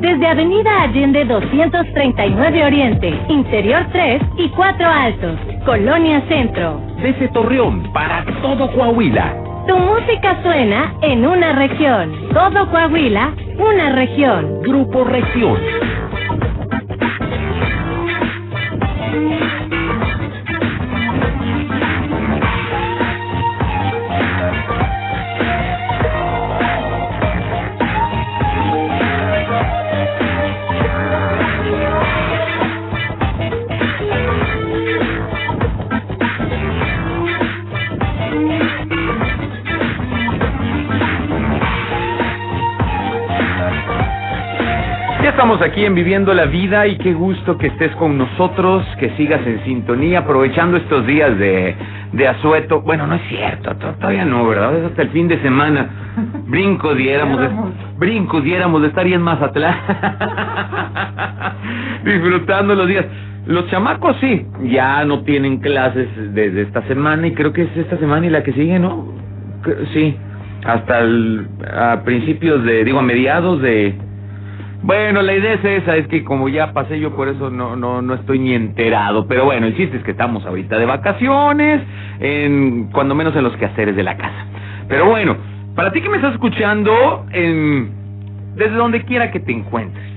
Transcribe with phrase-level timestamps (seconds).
[0.00, 6.80] Desde Avenida Allende 239 Oriente, Interior 3 y 4 Altos, Colonia Centro.
[7.02, 9.34] Desde Torreón para todo Coahuila.
[9.66, 12.12] Tu música suena en una región.
[12.32, 14.62] Todo Coahuila, una región.
[14.62, 15.58] Grupo Región.
[45.58, 49.44] Estamos aquí en Viviendo la Vida y qué gusto que estés con nosotros, que sigas
[49.44, 51.74] en sintonía, aprovechando estos días de,
[52.12, 52.80] de asueto.
[52.82, 54.76] Bueno, no es cierto, todavía no, ¿verdad?
[54.76, 55.88] Es hasta el fin de semana.
[56.46, 57.48] Brinco diéramos, de,
[57.96, 59.74] brinco diéramos de estar en Mazatlán.
[62.04, 63.06] Disfrutando los días.
[63.46, 67.98] Los chamacos sí, ya no tienen clases desde esta semana y creo que es esta
[67.98, 69.12] semana y la que sigue, ¿no?
[69.92, 70.16] Sí,
[70.64, 74.07] hasta el, a principios de, digo, a mediados de
[74.82, 78.00] bueno, la idea es esa, es que como ya pasé yo por eso no, no,
[78.00, 81.82] no estoy ni enterado, pero bueno, el chiste es que estamos ahorita de vacaciones,
[82.20, 84.46] en, cuando menos en los quehaceres de la casa.
[84.88, 85.36] Pero bueno,
[85.74, 90.07] para ti que me estás escuchando, desde donde quiera que te encuentres,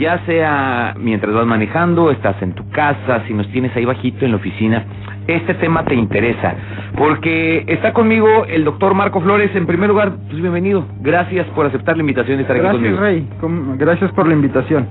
[0.00, 4.32] ya sea mientras vas manejando, estás en tu casa, si nos tienes ahí bajito en
[4.32, 4.84] la oficina,
[5.26, 6.54] este tema te interesa,
[6.96, 9.54] porque está conmigo el doctor Marco Flores.
[9.54, 10.86] En primer lugar, pues bienvenido.
[11.00, 12.96] Gracias por aceptar la invitación de estar aquí conmigo.
[12.96, 13.76] Gracias, Rey.
[13.76, 14.88] Gracias por la invitación.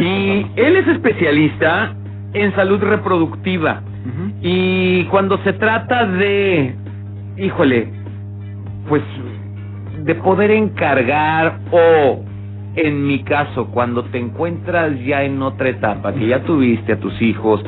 [0.00, 1.94] Y él es especialista
[2.32, 3.82] en salud reproductiva.
[4.40, 6.74] Y cuando se trata de,
[7.36, 7.88] híjole,
[8.88, 9.02] pues
[10.04, 12.24] de poder encargar o
[12.76, 17.20] en mi caso, cuando te encuentras ya en otra etapa, que ya tuviste a tus
[17.22, 17.62] hijos,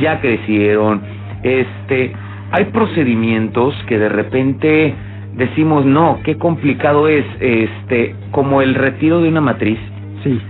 [0.00, 1.02] ya crecieron,
[1.42, 2.12] este,
[2.52, 4.94] hay procedimientos que de repente
[5.34, 9.78] decimos, no, qué complicado es, este, como el retiro de una matriz.
[10.22, 10.40] Sí.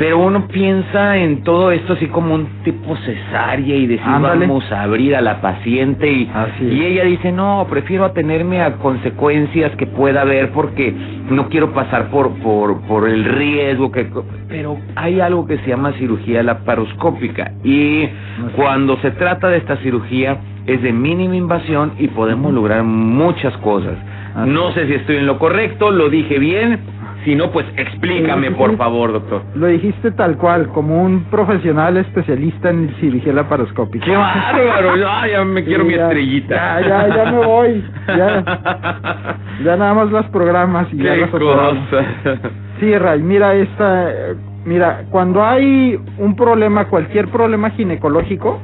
[0.00, 4.84] Pero uno piensa en todo esto así como un tipo cesárea y decir vamos a
[4.84, 6.30] abrir a la paciente y,
[6.62, 10.94] y ella dice no, prefiero atenerme a consecuencias que pueda haber porque
[11.28, 14.10] no quiero pasar por, por, por el riesgo que...
[14.48, 18.08] Pero hay algo que se llama cirugía laparoscópica y
[18.56, 23.98] cuando se trata de esta cirugía es de mínima invasión y podemos lograr muchas cosas.
[24.46, 26.80] No sé si estoy en lo correcto, lo dije bien
[27.24, 29.42] si no, pues explícame, por favor, doctor.
[29.54, 34.06] Lo dijiste tal cual, como un profesional especialista en cirugía laparoscópica.
[34.06, 34.96] ¡Qué bárbaro!
[35.30, 36.80] ya me quiero mi estrellita.
[36.80, 37.84] Ya, ya, ya me voy.
[38.06, 41.72] Ya, ya nada más las programas y ya las cosa.
[42.80, 44.08] Sí, Ray, mira esta...
[44.64, 48.60] Mira, cuando hay un problema, cualquier problema ginecológico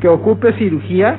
[0.00, 1.18] que ocupe cirugía,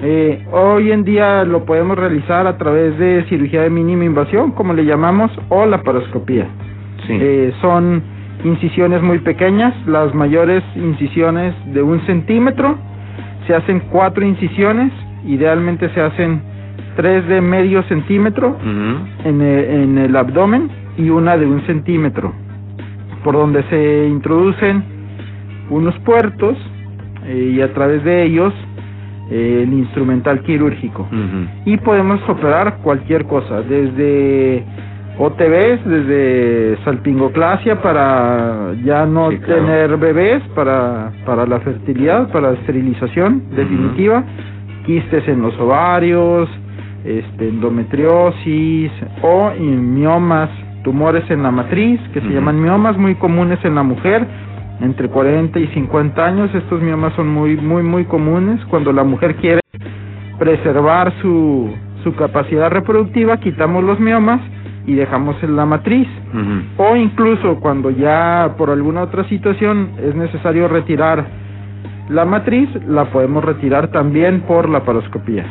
[0.00, 4.72] eh, hoy en día lo podemos realizar a través de cirugía de mínima invasión, como
[4.72, 6.48] le llamamos, o la paroscopía.
[7.08, 8.02] Eh, son
[8.44, 12.76] incisiones muy pequeñas, las mayores incisiones de un centímetro,
[13.46, 14.92] se hacen cuatro incisiones,
[15.24, 16.42] idealmente se hacen
[16.96, 18.56] tres de medio centímetro
[19.24, 22.32] en, el, en el abdomen y una de un centímetro,
[23.24, 24.84] por donde se introducen
[25.70, 26.56] unos puertos
[27.26, 28.52] eh, y a través de ellos
[29.32, 31.08] el instrumental quirúrgico.
[31.64, 34.62] Y podemos operar cualquier cosa, desde
[35.18, 44.24] OTBs, desde salpingoclasia para ya no tener bebés, para, para la fertilidad, para esterilización definitiva,
[44.84, 46.48] quistes en los ovarios,
[47.04, 48.90] este, endometriosis
[49.22, 50.50] o miomas,
[50.84, 54.26] tumores en la matriz, que se llaman miomas muy comunes en la mujer,
[54.82, 56.54] entre 40 y 50 años.
[56.54, 58.62] Estos miomas son muy, muy, muy comunes.
[58.66, 59.60] Cuando la mujer quiere
[60.38, 61.72] preservar su,
[62.02, 64.40] su capacidad reproductiva, quitamos los miomas
[64.86, 66.08] y dejamos en la matriz.
[66.76, 71.24] O incluso cuando ya por alguna otra situación es necesario retirar
[72.08, 75.46] la matriz, la podemos retirar también por la paroscopía.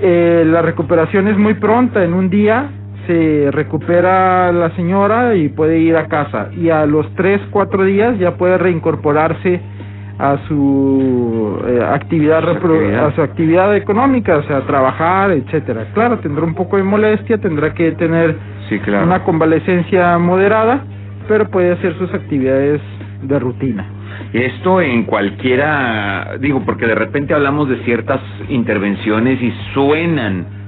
[0.00, 2.70] Eh, la recuperación es muy pronta, en un día
[3.08, 8.18] se recupera la señora y puede ir a casa y a los 3, 4 días
[8.18, 9.60] ya puede reincorporarse
[10.18, 15.86] a su eh, actividad, a su actividad económica, o sea, trabajar, etcétera.
[15.94, 18.36] Claro, tendrá un poco de molestia, tendrá que tener
[19.02, 20.84] una convalecencia moderada,
[21.28, 22.80] pero puede hacer sus actividades
[23.22, 23.86] de rutina.
[24.32, 30.58] Esto en cualquiera, digo, porque de repente hablamos de ciertas intervenciones y suenan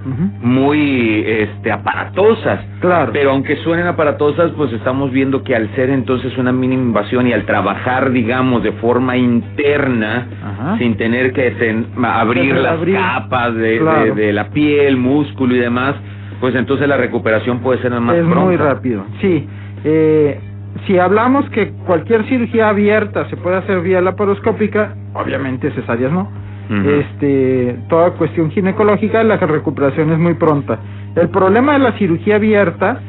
[0.42, 2.60] muy este aparatosas.
[2.80, 3.10] Claro.
[3.12, 7.32] Pero aunque suenen aparatosas, pues estamos viendo que al ser entonces una mínima invasión y
[7.32, 11.54] al trabajar, digamos, de forma interna, sin tener que
[12.02, 15.94] abrir las capas de, de, la piel, músculo y demás,
[16.40, 19.46] pues entonces la recuperación puede ser más Es muy rápido, sí.
[19.84, 20.38] Eh,
[20.86, 26.28] si hablamos que cualquier cirugía abierta se puede hacer vía laparoscópica, obviamente cesáreas no
[26.70, 30.78] este, toda cuestión ginecológica, la recuperación es muy pronta.
[31.16, 33.00] El problema de la cirugía abierta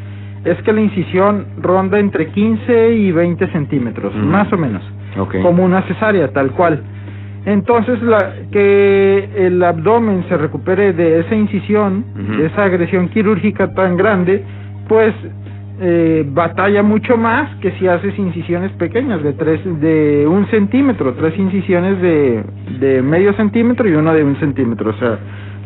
[0.43, 4.81] es que la incisión ronda entre 15 y 20 centímetros, más o menos,
[5.43, 6.81] como una cesárea, tal cual.
[7.45, 12.05] Entonces, la, que el abdomen se recupere de esa incisión,
[12.37, 14.43] de esa agresión quirúrgica tan grande,
[14.87, 15.13] pues
[15.83, 21.35] eh, batalla mucho más que si haces incisiones pequeñas de tres de un centímetro tres
[21.39, 22.43] incisiones de,
[22.79, 25.17] de medio centímetro y una de un centímetro o sea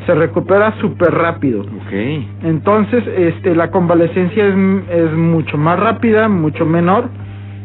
[0.05, 2.25] se recupera súper rápido okay.
[2.43, 4.55] entonces este la convalecencia es,
[4.89, 7.09] es mucho más rápida mucho menor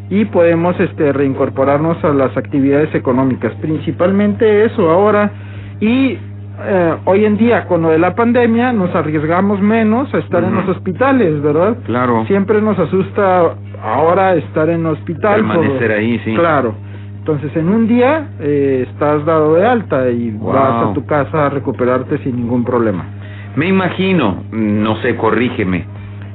[0.08, 5.30] y podemos este reincorporarnos a las actividades económicas principalmente eso ahora
[5.80, 6.18] y
[6.62, 10.54] eh, hoy en día con lo de la pandemia nos arriesgamos menos a estar en
[10.54, 11.76] los hospitales, ¿verdad?
[11.84, 12.24] Claro.
[12.26, 15.36] Siempre nos asusta ahora estar en hospital.
[15.46, 16.34] Permanecer ahí, sí.
[16.34, 16.74] Claro.
[17.18, 21.50] Entonces en un día eh, estás dado de alta y vas a tu casa a
[21.50, 23.04] recuperarte sin ningún problema.
[23.56, 25.84] Me imagino, no sé, corrígeme,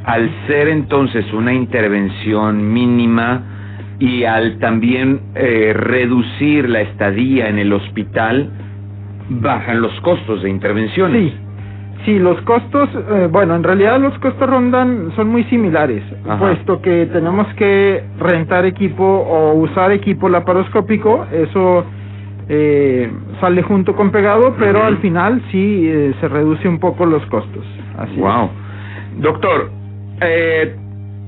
[0.05, 3.41] al ser entonces una intervención mínima
[3.99, 8.49] y al también eh, reducir la estadía en el hospital,
[9.29, 11.31] bajan los costos de intervenciones.
[11.31, 11.37] Sí,
[12.05, 16.03] sí, los costos, eh, bueno, en realidad los costos rondan, son muy similares,
[16.39, 21.85] puesto que tenemos que rentar equipo o usar equipo laparoscópico, eso
[22.47, 27.25] eh, sale junto con pegado, pero al final sí eh, se reduce un poco los
[27.27, 27.65] costos.
[27.97, 28.49] Así wow.
[29.17, 29.71] Doctor,
[30.21, 30.75] eh,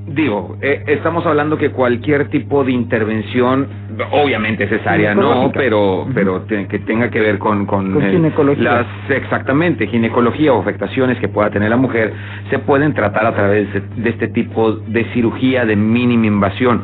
[0.06, 3.66] digo, eh, estamos hablando que cualquier tipo de intervención,
[4.10, 8.72] obviamente cesárea no, pero pero que tenga que ver con, con, ginecología.
[8.72, 12.12] las exactamente ginecología o afectaciones que pueda tener la mujer
[12.50, 16.82] se pueden tratar a través de, este tipo de cirugía de mínima invasión.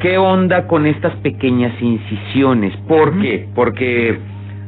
[0.00, 2.76] ¿Qué onda con estas pequeñas incisiones?
[2.88, 3.46] ¿Por qué?
[3.54, 4.18] Porque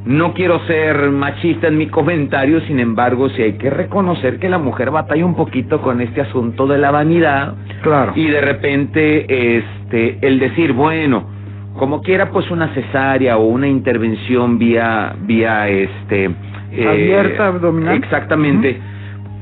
[0.05, 4.59] no quiero ser machista en mi comentario, sin embargo, sí hay que reconocer que la
[4.59, 7.55] mujer batalla un poquito con este asunto de la vanidad.
[7.83, 8.13] Claro.
[8.15, 11.34] Y de repente, este, el decir, bueno,
[11.79, 16.31] como quiera, pues una cesárea o una intervención vía, vía, este,
[16.73, 17.97] eh, abierta abdominal.
[17.97, 18.81] Exactamente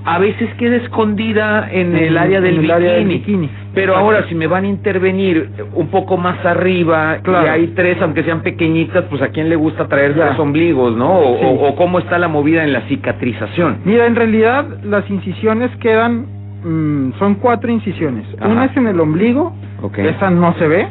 [0.04, 2.58] a veces queda escondida en, el área del,
[3.06, 3.48] bikini.
[3.74, 8.24] Pero ahora si me van a intervenir un poco más arriba y hay tres, aunque
[8.24, 11.18] sean pequeñitas, pues a quién le gusta traer tres ombligos, ¿no?
[11.18, 13.78] O, cómo está la movida en la cicatrización.
[13.84, 16.26] Mira, en realidad las incisiones quedan,
[16.64, 18.26] mm, son cuatro incisiones.
[18.40, 19.54] Una es en el ombligo,
[19.96, 20.88] esa no se ve,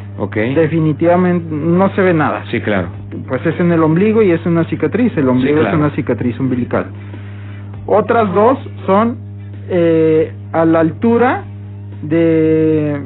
[0.54, 2.44] definitivamente no se ve nada.
[2.50, 2.88] Sí, claro.
[3.28, 6.86] Pues es en el ombligo y es una cicatriz, el ombligo es una cicatriz umbilical.
[7.86, 9.16] Otras dos son
[9.68, 11.44] eh, a la altura
[12.02, 13.00] de,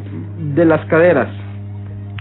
[0.54, 1.28] de las caderas.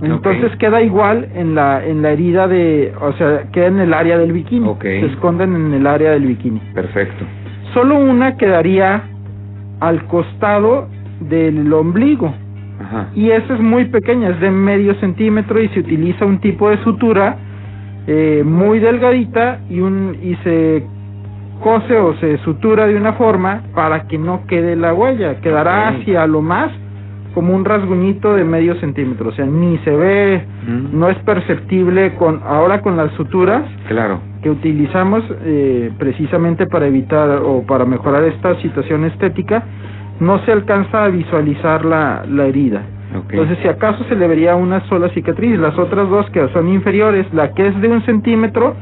[0.01, 4.17] Entonces queda igual en la en la herida de, o sea, queda en el área
[4.17, 4.67] del bikini.
[4.81, 6.59] Se esconden en el área del bikini.
[6.73, 7.25] Perfecto.
[7.73, 9.03] Solo una quedaría
[9.79, 10.87] al costado
[11.21, 12.33] del ombligo.
[12.79, 13.09] Ajá.
[13.15, 16.77] Y esa es muy pequeña, es de medio centímetro y se utiliza un tipo de
[16.83, 17.37] sutura
[18.07, 20.85] eh, muy delgadita y un y se
[21.63, 26.27] cose o se sutura de una forma para que no quede la huella, quedará hacia
[26.27, 26.71] lo más
[27.33, 30.97] como un rasguñito de medio centímetro, o sea, ni se ve, mm.
[30.97, 34.21] no es perceptible con ahora con las suturas claro.
[34.41, 39.63] que utilizamos eh, precisamente para evitar o para mejorar esta situación estética,
[40.19, 42.81] no se alcanza a visualizar la, la herida.
[43.29, 47.25] Entonces, si acaso se le vería una sola cicatriz, las otras dos que son inferiores,
[47.33, 48.75] la que es de un centímetro,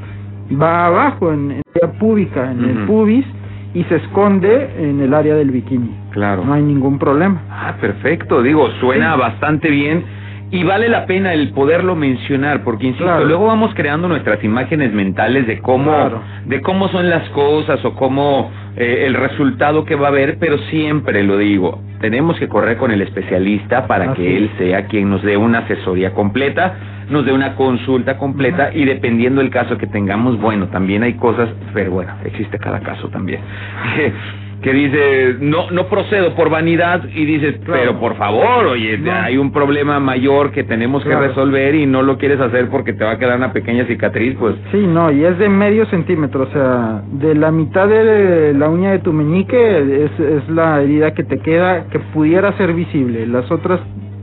[0.59, 3.25] va abajo en, en la púbica, en el pubis
[3.73, 5.91] y se esconde en el área del bikini.
[6.11, 6.43] Claro.
[6.45, 7.41] No hay ningún problema.
[7.49, 8.41] Ah, perfecto.
[8.41, 10.03] Digo, suena bastante bien
[10.51, 15.47] y vale la pena el poderlo mencionar porque insisto luego vamos creando nuestras imágenes mentales
[15.47, 20.09] de cómo de cómo son las cosas o cómo eh, el resultado que va a
[20.09, 24.87] haber pero siempre lo digo tenemos que correr con el especialista para que él sea
[24.87, 26.75] quien nos dé una asesoría completa
[27.09, 31.49] nos dé una consulta completa y dependiendo del caso que tengamos, bueno, también hay cosas,
[31.73, 33.41] pero bueno, existe cada caso también.
[34.63, 39.51] que dice, no no procedo por vanidad y dices, pero por favor, oye, hay un
[39.51, 43.19] problema mayor que tenemos que resolver y no lo quieres hacer porque te va a
[43.19, 44.55] quedar una pequeña cicatriz, pues.
[44.71, 48.91] Sí, no, y es de medio centímetro, o sea, de la mitad de la uña
[48.91, 53.27] de tu meñique es, es la herida que te queda que pudiera ser visible.
[53.27, 53.81] Las otras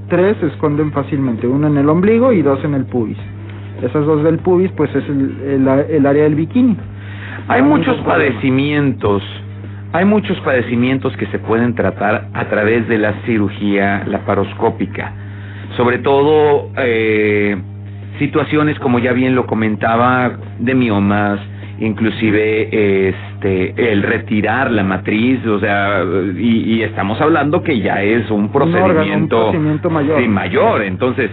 [0.09, 3.19] tres se esconden fácilmente, una en el ombligo y dos en el pubis.
[3.83, 6.77] Esas dos del pubis, pues es el, el área del bikini.
[7.49, 9.23] Hay muchos padecimientos
[9.93, 15.13] hay muchos padecimientos que se pueden tratar a través de la cirugía laparoscópica,
[15.77, 17.57] sobre todo eh,
[18.19, 21.41] situaciones como ya bien lo comentaba de miomas,
[21.81, 26.05] inclusive este el retirar la matriz, o sea,
[26.37, 29.53] y, estamos hablando que ya es un procedimiento,
[29.91, 30.29] mayor.
[30.29, 31.31] mayor, entonces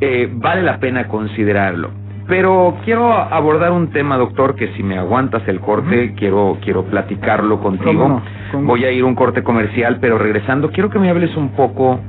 [0.00, 2.01] eh, vale la pena considerarlo.
[2.32, 7.60] Pero quiero abordar un tema, doctor, que si me aguantas el corte, quiero quiero platicarlo
[7.60, 8.22] contigo.
[8.54, 12.00] Voy a ir a un corte comercial, pero regresando, quiero que me hables un poco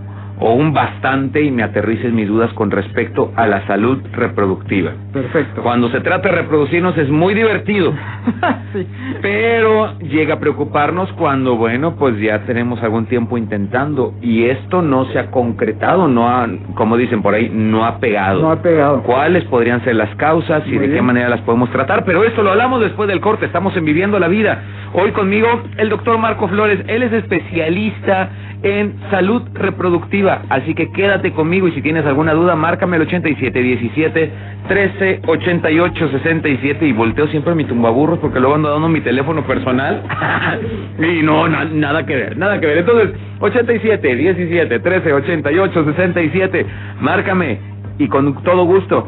[0.45, 4.91] o un bastante y me aterrices mis dudas con respecto a la salud reproductiva.
[5.13, 5.63] Perfecto.
[5.63, 7.93] Cuando se trata de reproducirnos es muy divertido,
[8.73, 8.85] sí.
[9.21, 15.05] pero llega a preocuparnos cuando, bueno, pues ya tenemos algún tiempo intentando y esto no
[15.05, 16.45] se ha concretado, no ha,
[16.75, 18.41] como dicen por ahí, no ha pegado.
[18.41, 19.01] No ha pegado.
[19.03, 22.03] ¿Cuáles podrían ser las causas y de qué manera las podemos tratar?
[22.03, 24.61] Pero esto lo hablamos después del corte, estamos en Viviendo la Vida.
[24.91, 25.47] Hoy conmigo
[25.77, 28.29] el doctor Marco Flores, él es especialista
[28.63, 30.43] en salud reproductiva.
[30.49, 34.31] Así que quédate conmigo y si tienes alguna duda, márcame el 8717
[34.67, 40.01] 13 88 67 y volteo siempre mi tumbaburros porque luego ando dando mi teléfono personal.
[40.99, 42.77] y no, nada que ver, nada que ver.
[42.79, 46.65] Entonces, 87 17 13 88 67,
[47.01, 47.59] márcame
[47.99, 49.07] y con todo gusto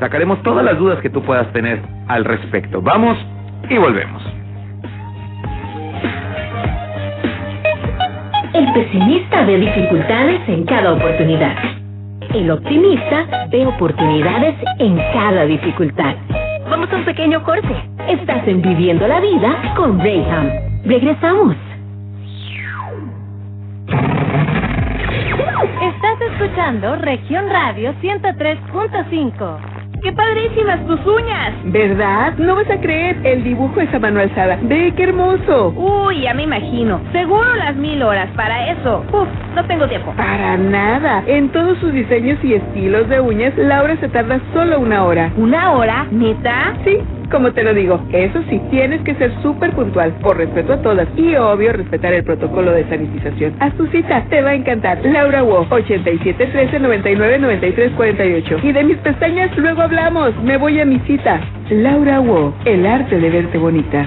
[0.00, 2.80] sacaremos todas las dudas que tú puedas tener al respecto.
[2.80, 3.18] Vamos
[3.68, 4.22] y volvemos.
[8.54, 11.56] El pesimista ve dificultades en cada oportunidad.
[12.32, 16.14] El optimista ve oportunidades en cada dificultad.
[16.70, 17.74] Vamos a un pequeño corte.
[18.08, 20.50] Estás en Viviendo la Vida con Rayham.
[20.84, 21.56] Regresamos.
[25.82, 29.83] Estás escuchando Región Radio 103.5.
[30.04, 31.54] ¡Qué padrísimas tus uñas!
[31.64, 32.34] ¿Verdad?
[32.36, 34.58] No vas a creer, el dibujo es a mano alzada.
[34.60, 35.72] ¡Ve qué hermoso!
[35.74, 37.00] Uy, ya me imagino.
[37.10, 39.02] Seguro las mil horas para eso.
[39.10, 40.12] Uf, no tengo tiempo.
[40.16, 41.22] Para nada.
[41.26, 45.32] En todos sus diseños y estilos de uñas, Laura se tarda solo una hora.
[45.36, 46.06] ¿Una hora?
[46.10, 46.74] ¿Neta?
[46.84, 46.98] Sí,
[47.30, 51.08] como te lo digo, eso sí, tienes que ser súper puntual, por respeto a todas
[51.16, 53.54] y obvio respetar el protocolo de sanitización.
[53.60, 54.98] Haz tu cita, te va a encantar.
[55.04, 58.58] Laura Wo, 8713 99 48.
[58.62, 61.40] Y de mis pestañas luego hablamos, me voy a mi cita.
[61.70, 64.06] Laura Wo, el arte de verte bonita.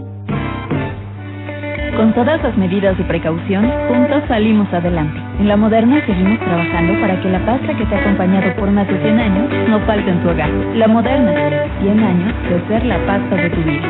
[1.95, 5.19] Con todas las medidas de precaución, juntos salimos adelante.
[5.39, 8.87] En la moderna seguimos trabajando para que la pasta que te ha acompañado por más
[8.87, 10.49] de 100 años no falte en tu hogar.
[10.75, 11.31] La moderna,
[11.81, 13.87] 100 años de ser la pasta de tu vida.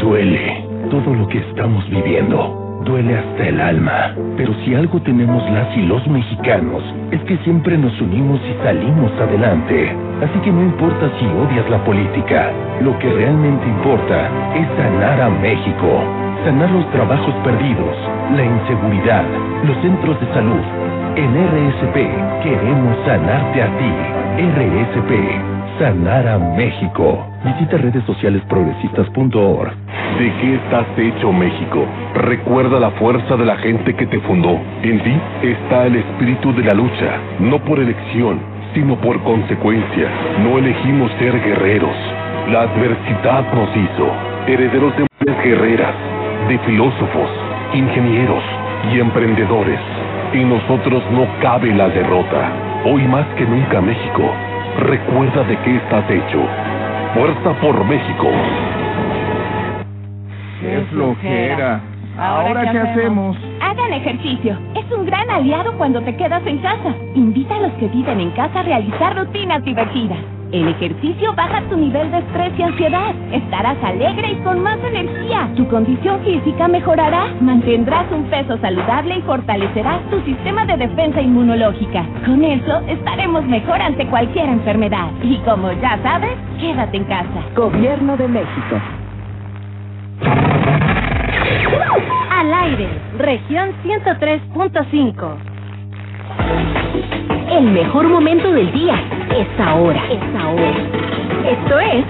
[0.00, 2.82] Duele todo lo que estamos viviendo.
[2.84, 4.14] Duele hasta el alma.
[4.36, 9.12] Pero si algo tenemos las y los mexicanos, es que siempre nos unimos y salimos
[9.20, 9.94] adelante.
[10.20, 15.30] Así que no importa si odias la política, lo que realmente importa es sanar a
[15.30, 16.02] México
[16.44, 17.96] sanar los trabajos perdidos,
[18.34, 19.24] la inseguridad,
[19.64, 20.64] los centros de salud.
[21.16, 21.96] En RSP
[22.42, 23.92] queremos sanarte a ti.
[24.40, 27.26] RSP, sanar a México.
[27.44, 29.72] Visita redes sociales progresistas.org.
[30.18, 31.86] ¿De qué estás hecho México?
[32.14, 34.58] Recuerda la fuerza de la gente que te fundó.
[34.82, 38.40] En ti está el espíritu de la lucha, no por elección,
[38.74, 40.08] sino por consecuencia.
[40.42, 41.96] No elegimos ser guerreros.
[42.50, 44.10] La adversidad nos hizo
[44.46, 46.09] herederos de mujeres guerreras
[46.48, 47.30] de filósofos,
[47.74, 48.42] ingenieros
[48.92, 49.80] y emprendedores.
[50.32, 52.52] En nosotros no cabe la derrota.
[52.84, 54.22] Hoy más que nunca México,
[54.78, 56.42] recuerda de qué estás hecho.
[57.14, 58.28] Fuerza por México.
[60.60, 61.80] ¡Qué flojera!
[62.18, 63.36] ¿Ahora qué hacemos?
[63.60, 64.58] Hagan ejercicio.
[64.76, 66.94] Es un gran aliado cuando te quedas en casa.
[67.14, 70.18] Invita a los que viven en casa a realizar rutinas divertidas.
[70.52, 73.14] El ejercicio baja tu nivel de estrés y ansiedad.
[73.32, 75.48] Estarás alegre y con más energía.
[75.56, 77.28] Tu condición física mejorará.
[77.40, 82.04] Mantendrás un peso saludable y fortalecerás tu sistema de defensa inmunológica.
[82.26, 85.10] Con eso estaremos mejor ante cualquier enfermedad.
[85.22, 87.44] Y como ya sabes, quédate en casa.
[87.54, 88.80] Gobierno de México.
[92.30, 92.88] Al aire,
[93.18, 95.49] región 103.5.
[97.50, 98.94] El mejor momento del día
[99.36, 100.02] es ahora.
[100.10, 100.72] Es ahora.
[101.46, 102.04] Esto es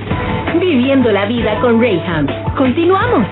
[0.60, 2.26] Viviendo la Vida con Rayham.
[2.56, 3.26] Continuamos.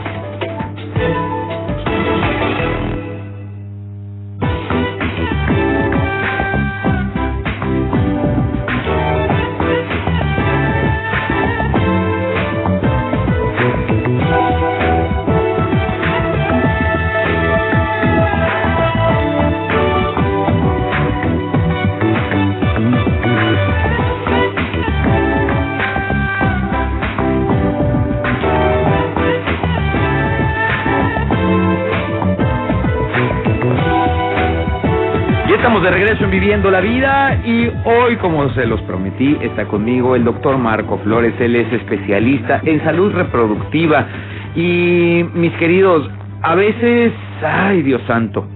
[36.26, 41.32] Viviendo la Vida y hoy, como se los prometí, está conmigo el doctor Marco Flores.
[41.38, 44.06] Él es especialista en salud reproductiva.
[44.54, 46.10] Y mis queridos,
[46.42, 48.46] a veces, ay Dios santo,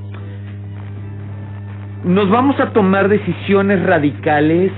[2.04, 4.70] nos vamos a tomar decisiones radicales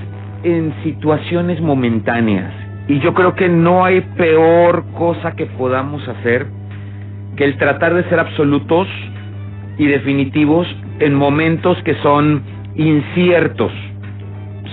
[0.45, 2.53] en situaciones momentáneas.
[2.87, 6.47] Y yo creo que no hay peor cosa que podamos hacer
[7.37, 8.87] que el tratar de ser absolutos
[9.79, 10.69] y definitivos
[11.01, 13.73] en momentos que son inciertos.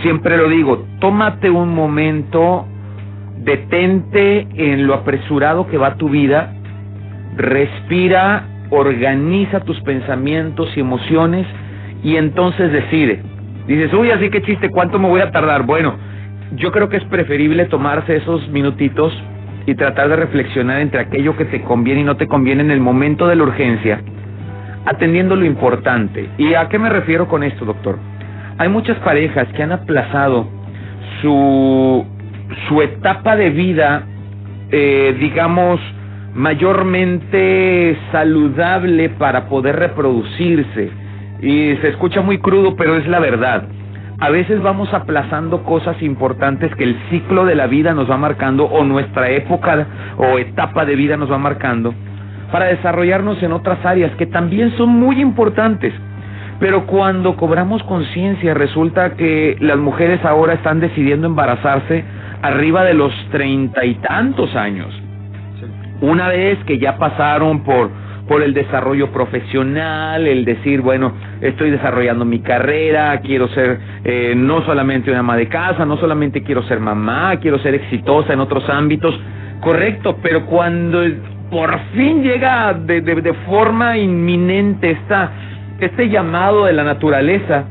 [0.01, 2.65] Siempre lo digo, tómate un momento,
[3.38, 6.53] detente en lo apresurado que va tu vida,
[7.36, 11.46] respira, organiza tus pensamientos y emociones
[12.03, 13.22] y entonces decide.
[13.67, 15.63] Dices, uy, así que chiste, ¿cuánto me voy a tardar?
[15.63, 15.96] Bueno,
[16.55, 19.13] yo creo que es preferible tomarse esos minutitos
[19.67, 22.79] y tratar de reflexionar entre aquello que te conviene y no te conviene en el
[22.79, 24.01] momento de la urgencia
[24.85, 26.29] atendiendo lo importante.
[26.38, 27.97] ¿Y a qué me refiero con esto, doctor?
[28.57, 30.47] Hay muchas parejas que han aplazado
[31.21, 32.05] su,
[32.67, 34.03] su etapa de vida,
[34.71, 35.79] eh, digamos,
[36.33, 40.91] mayormente saludable para poder reproducirse.
[41.41, 43.63] Y se escucha muy crudo, pero es la verdad.
[44.19, 48.65] A veces vamos aplazando cosas importantes que el ciclo de la vida nos va marcando
[48.65, 51.96] o nuestra época o etapa de vida nos va marcando
[52.51, 55.94] para desarrollarnos en otras áreas que también son muy importantes.
[56.59, 62.03] Pero cuando cobramos conciencia resulta que las mujeres ahora están decidiendo embarazarse
[62.42, 64.94] arriba de los treinta y tantos años.
[66.01, 67.90] Una vez que ya pasaron por
[68.31, 71.11] por el desarrollo profesional, el decir, bueno,
[71.42, 76.42] estoy desarrollando mi carrera, quiero ser eh, no solamente una ama de casa, no solamente
[76.42, 79.20] quiero ser mamá, quiero ser exitosa en otros ámbitos,
[79.59, 81.03] correcto, pero cuando
[81.51, 85.29] por fin llega de, de, forma inminente esta,
[85.79, 87.66] este llamado de la naturaleza,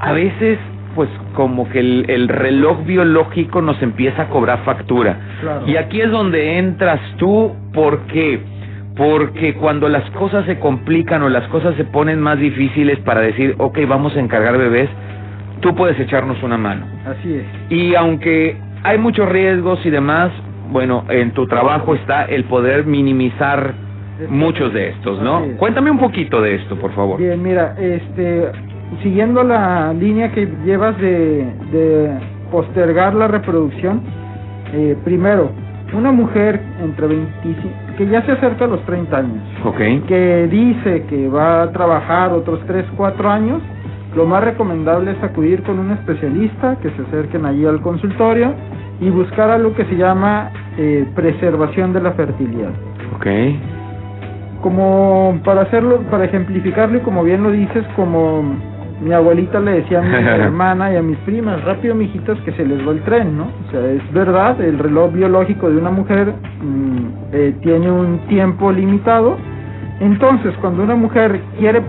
[0.00, 0.58] a veces
[0.94, 5.18] pues como que el, el reloj biológico nos empieza a cobrar factura.
[5.66, 8.40] Y aquí es donde entras tú, ¿por qué?
[8.96, 13.54] Porque cuando las cosas se complican o las cosas se ponen más difíciles para decir,
[13.58, 14.88] ok, vamos a encargar bebés,
[15.60, 16.86] tú puedes echarnos una mano.
[17.04, 17.44] Así es.
[17.68, 20.32] Y aunque hay muchos riesgos y demás,
[20.70, 23.74] bueno, en tu trabajo está el poder minimizar
[24.28, 25.42] muchos de estos, ¿no?
[25.58, 27.18] Cuéntame un poquito de esto, por favor.
[27.18, 28.50] Bien, mira, este,
[29.02, 32.10] siguiendo la línea que llevas de, de
[32.50, 34.02] postergar la reproducción,
[34.72, 35.50] eh, primero,
[35.92, 40.00] una mujer entre 25, que ya se acerca a los 30 años, okay.
[40.00, 43.62] que dice que va a trabajar otros 3, 4 años,
[44.16, 48.54] lo más recomendable es acudir con un especialista, que se acerquen allí al consultorio
[48.98, 52.70] y buscar algo que se llama eh, preservación de la fertilidad.
[53.14, 53.26] Ok.
[54.62, 58.42] Como para hacerlo, para ejemplificarlo y como bien lo dices, como
[59.02, 62.64] mi abuelita le decía a mi hermana y a mis primas, rápido mijitas que se
[62.64, 63.44] les va el tren, ¿no?
[63.44, 68.72] O sea, es verdad, el reloj biológico de una mujer mm, eh, tiene un tiempo
[68.72, 69.36] limitado.
[70.00, 71.82] Entonces, cuando una mujer quiere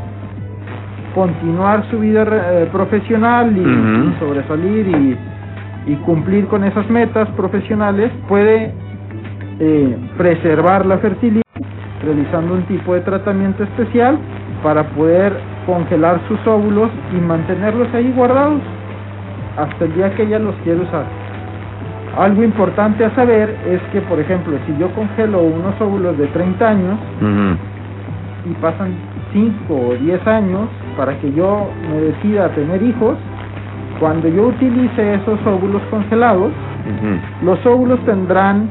[1.17, 5.17] continuar su vida eh, profesional y sobresalir y
[5.87, 8.71] y cumplir con esas metas profesionales, puede
[9.59, 11.41] eh, preservar la fertilidad
[12.03, 14.19] realizando un tipo de tratamiento especial
[14.61, 15.33] para poder
[15.65, 18.61] congelar sus óvulos y mantenerlos ahí guardados.
[19.57, 21.05] Hasta el día que ella los quiere usar.
[22.17, 26.67] Algo importante a saber es que, por ejemplo, si yo congelo unos óvulos de 30
[26.67, 26.99] años
[28.45, 28.91] y pasan
[29.33, 33.17] 5 o 10 años para que yo me decida tener hijos,
[33.99, 36.51] cuando yo utilice esos óvulos congelados,
[37.43, 38.69] los óvulos tendrán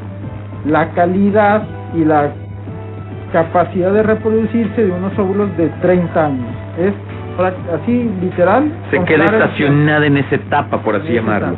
[0.67, 1.62] la calidad
[1.95, 2.33] y la
[3.33, 6.47] capacidad de reproducirse de unos óvulos de 30 años.
[6.79, 6.93] Es
[7.73, 8.71] así literal.
[8.91, 11.57] Se queda estacionada en esa etapa, por así llamarlo.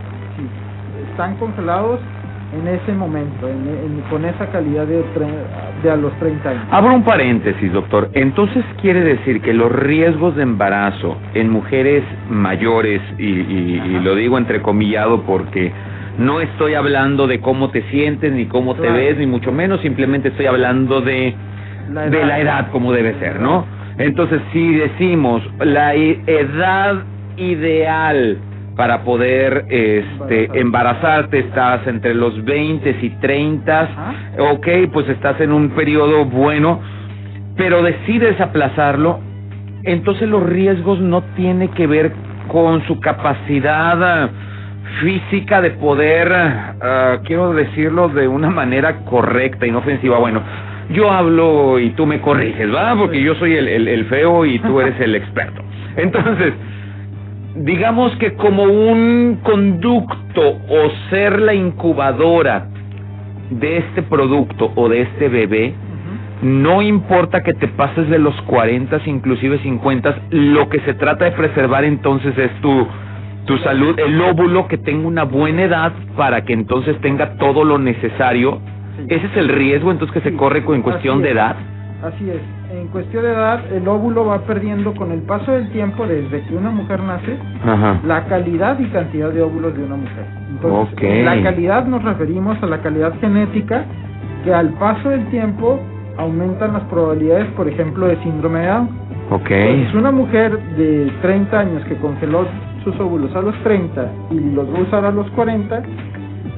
[1.11, 2.01] Están congelados
[2.53, 3.49] en ese momento,
[4.11, 5.05] con esa calidad de,
[5.83, 6.63] de a los 30 años.
[6.71, 8.11] Abro un paréntesis, doctor.
[8.15, 14.39] Entonces quiere decir que los riesgos de embarazo en mujeres mayores, y, y, lo digo
[14.39, 15.73] entrecomillado porque
[16.19, 20.29] no estoy hablando de cómo te sientes, ni cómo te ves, ni mucho menos, simplemente
[20.29, 21.35] estoy hablando de
[21.89, 23.67] de la edad como debe ser, ¿no?
[23.99, 27.03] Entonces, si decimos la edad
[27.37, 28.39] ideal
[28.79, 33.89] para poder este, embarazarte estás entre los 20 y 30,
[34.53, 36.81] ok, pues estás en un periodo bueno,
[37.57, 39.19] pero decides aplazarlo,
[39.83, 42.13] entonces los riesgos no tienen que ver
[42.47, 44.31] con su capacidad ah,
[45.01, 50.41] física de poder, ah, quiero decirlo de una manera correcta, inofensiva, bueno,
[50.91, 52.95] yo hablo y tú me corriges, ¿va?
[52.95, 55.63] Porque yo soy el, el, feo y tú eres el experto.
[55.97, 56.55] Entonces,
[57.59, 62.69] digamos que como un conducto o ser la incubadora
[63.51, 65.75] de este producto o de este bebé,
[66.43, 71.33] no importa que te pases de los 40, inclusive 50, lo que se trata de
[71.33, 72.87] preservar entonces es tu,
[73.47, 77.79] tu salud, el óvulo que tenga una buena edad para que entonces tenga todo lo
[77.79, 78.61] necesario
[79.07, 81.57] ¿Ese es el riesgo entonces que se corre en cuestión de edad?
[82.03, 82.41] Así es.
[82.71, 86.55] En cuestión de edad, el óvulo va perdiendo con el paso del tiempo, desde que
[86.55, 87.39] una mujer nace,
[88.05, 90.27] la calidad y cantidad de óvulos de una mujer.
[90.51, 93.87] Entonces, la calidad nos referimos a la calidad genética,
[94.45, 95.81] que al paso del tiempo
[96.19, 98.89] aumentan las probabilidades, por ejemplo, de síndrome de Down.
[99.31, 99.51] Ok.
[99.51, 102.47] Entonces, una mujer de 30 años que congeló
[102.85, 105.83] sus óvulos a los 30 y los va a usar a los 40,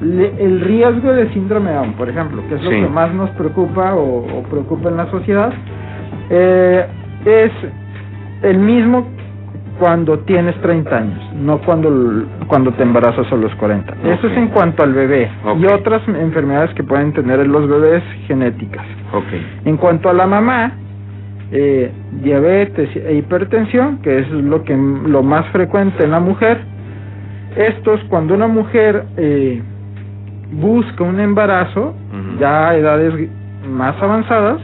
[0.01, 3.95] el riesgo de síndrome de Down, por ejemplo, que es lo que más nos preocupa
[3.95, 5.53] o, preocupa en la sociedad,
[6.31, 6.85] eh,
[7.25, 7.51] es
[8.43, 9.05] el mismo
[9.79, 11.89] cuando tienes 30 años, no cuando,
[12.47, 13.93] cuando te embarazas a los 40.
[14.03, 15.29] Eso es en cuanto al bebé.
[15.59, 18.85] Y otras enfermedades que pueden tener los bebés genéticas.
[19.65, 20.73] En cuanto a la mamá,
[21.51, 21.91] eh,
[22.21, 26.61] diabetes e hipertensión, que es lo que lo más frecuente en la mujer,
[27.55, 29.61] estos cuando una mujer eh,
[30.51, 31.95] busca un embarazo,
[32.39, 33.29] ya a edades
[33.67, 34.61] más avanzadas,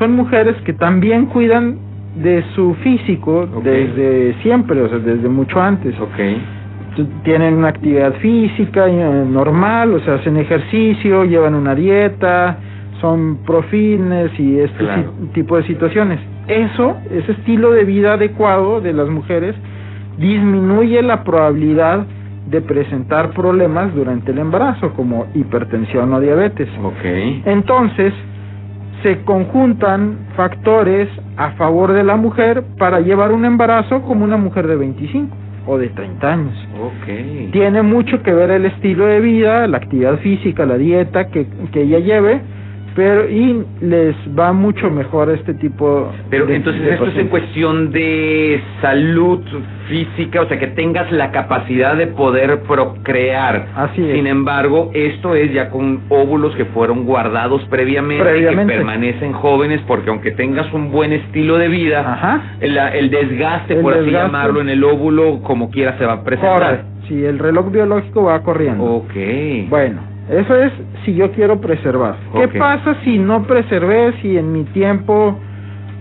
[0.00, 1.78] son mujeres que también cuidan
[2.16, 5.94] de su físico desde siempre, o sea, desde mucho antes.
[6.00, 6.42] Okay.
[7.22, 12.58] Tienen una actividad física eh, normal, o sea, hacen ejercicio, llevan una dieta,
[13.00, 14.84] son profines y este
[15.34, 16.18] tipo de situaciones.
[16.48, 19.54] Eso, ese estilo de vida adecuado de las mujeres,
[20.18, 22.06] disminuye la probabilidad
[22.50, 26.68] de presentar problemas durante el embarazo, como hipertensión o diabetes.
[26.82, 27.42] Okay.
[27.44, 28.12] Entonces,
[29.02, 34.66] se conjuntan factores a favor de la mujer para llevar un embarazo como una mujer
[34.66, 35.36] de 25
[35.66, 36.68] o de 30 años.
[37.02, 37.48] Okay.
[37.52, 41.82] Tiene mucho que ver el estilo de vida, la actividad física, la dieta que, que
[41.82, 42.40] ella lleve,
[42.94, 48.60] pero y les va mucho mejor este tipo pero entonces esto es en cuestión de
[48.80, 49.40] salud
[49.88, 54.16] física o sea que tengas la capacidad de poder procrear así es.
[54.16, 58.72] sin embargo esto es ya con óvulos que fueron guardados previamente, previamente.
[58.72, 63.94] que permanecen jóvenes porque aunque tengas un buen estilo de vida El, el, desgaste por
[63.94, 68.24] así llamarlo en el óvulo como quiera se va a presentar sí el reloj biológico
[68.24, 69.14] va corriendo Ok.
[69.68, 70.72] bueno eso es
[71.04, 72.14] si yo quiero preservar.
[72.32, 75.36] ¿Qué pasa si no preservé, si en mi tiempo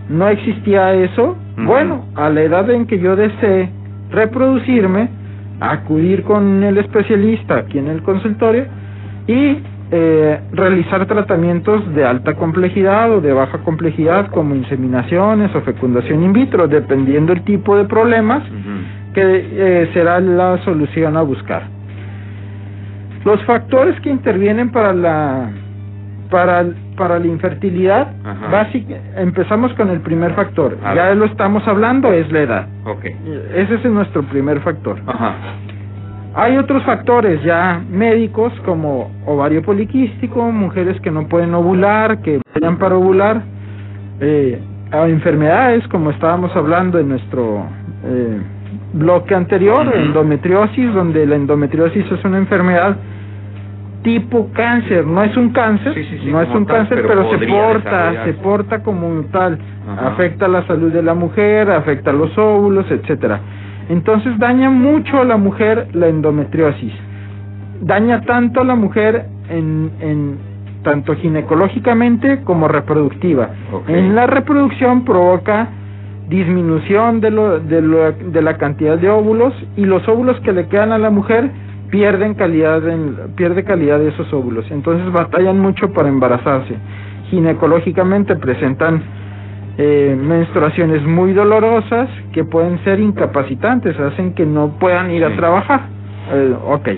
[0.10, 1.36] no existía eso?
[1.58, 3.70] Bueno, a la edad en que yo desee
[4.12, 5.10] reproducirme,
[5.60, 8.66] acudir con el especialista aquí en el consultorio
[9.28, 9.58] y
[9.92, 16.34] eh, realizar tratamientos de alta complejidad o de baja complejidad como inseminaciones o fecundación in
[16.34, 18.44] vitro, dependiendo el tipo de problemas
[19.16, 21.79] que eh, será la solución a buscar.
[23.26, 25.52] Los factores que intervienen para la
[26.30, 28.12] para para la infertilidad,
[28.52, 30.78] básica, empezamos con el primer factor.
[30.96, 32.68] ya lo estamos hablando, es la edad.
[32.86, 33.16] Okay.
[33.56, 34.98] Ese es nuestro primer factor.
[36.36, 42.78] Hay otros factores ya médicos como ovario poliquístico, mujeres que no pueden ovular, que vayan
[42.78, 43.42] para ovular,
[44.20, 47.66] eh, enfermedades como estábamos hablando en nuestro
[48.04, 48.42] eh,
[48.94, 52.98] bloque anterior, endometriosis, donde la endometriosis es una enfermedad
[54.04, 55.94] tipo cáncer, no es un cáncer,
[56.26, 59.58] no es un cáncer, pero, se porta, se porta como tal,
[60.06, 63.40] afecta la salud de la mujer, afecta los óvulos, etcétera.
[63.90, 66.94] Entonces daña mucho a la mujer la endometriosis.
[67.82, 70.38] daña tanto a la mujer en, en
[70.84, 73.50] tanto ginecológicamente como reproductiva.
[73.88, 75.68] En la reproducción provoca
[76.30, 80.68] disminución de, lo, de, lo, de la cantidad de óvulos y los óvulos que le
[80.68, 81.50] quedan a la mujer
[81.90, 84.70] pierden calidad en, pierde calidad de esos óvulos.
[84.70, 86.76] Entonces batallan mucho para embarazarse.
[87.32, 89.02] Ginecológicamente presentan
[89.78, 95.82] eh, menstruaciones muy dolorosas que pueden ser incapacitantes hacen que no puedan ir a trabajar.
[96.32, 96.90] Eh, ok.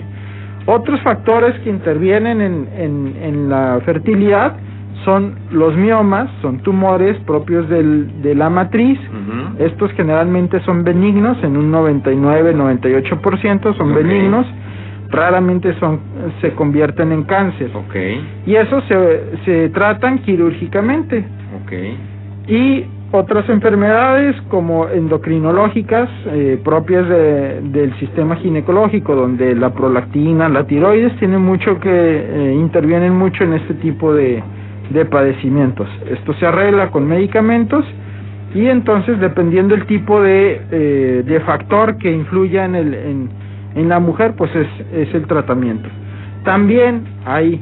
[0.66, 4.56] Otros factores que intervienen en, en, en la fertilidad
[5.04, 8.98] son los miomas, son tumores propios del, de la matriz.
[9.58, 14.46] Estos generalmente son benignos, en un 99-98% son benignos.
[15.10, 16.00] Raramente son
[16.40, 17.70] se convierten en cáncer.
[17.88, 18.26] Okay.
[18.46, 21.24] Y esos se, se tratan quirúrgicamente.
[21.64, 21.98] Okay.
[22.48, 30.66] Y otras enfermedades como endocrinológicas eh, propias de, del sistema ginecológico, donde la prolactina, la
[30.66, 34.42] tiroides tienen mucho que eh, intervienen mucho en este tipo de,
[34.92, 35.88] de padecimientos.
[36.10, 37.84] Esto se arregla con medicamentos
[38.54, 43.30] y entonces dependiendo del tipo de, eh, de factor que influya en, el, en,
[43.74, 45.88] en la mujer, pues es, es el tratamiento.
[46.44, 47.60] También hay,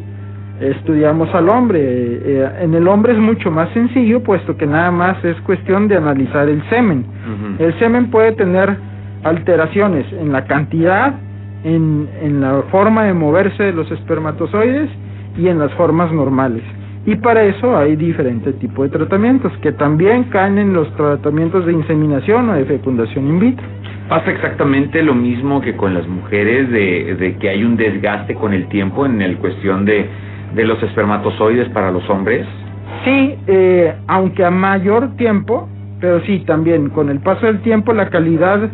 [0.60, 5.24] estudiamos al hombre, eh, en el hombre es mucho más sencillo, puesto que nada más
[5.24, 7.04] es cuestión de analizar el semen.
[7.58, 8.76] El semen puede tener
[9.22, 11.14] alteraciones en la cantidad,
[11.62, 14.88] en, en la forma de moverse de los espermatozoides
[15.36, 16.62] y en las formas normales.
[17.06, 21.72] Y para eso hay diferentes tipos de tratamientos que también caen en los tratamientos de
[21.72, 23.66] inseminación o de fecundación in vitro.
[24.08, 28.52] Pasa exactamente lo mismo que con las mujeres, de, de que hay un desgaste con
[28.52, 30.06] el tiempo en el cuestión de,
[30.54, 32.46] de los espermatozoides para los hombres.
[33.04, 35.68] Sí, eh, aunque a mayor tiempo,
[36.00, 38.68] pero sí, también con el paso del tiempo la calidad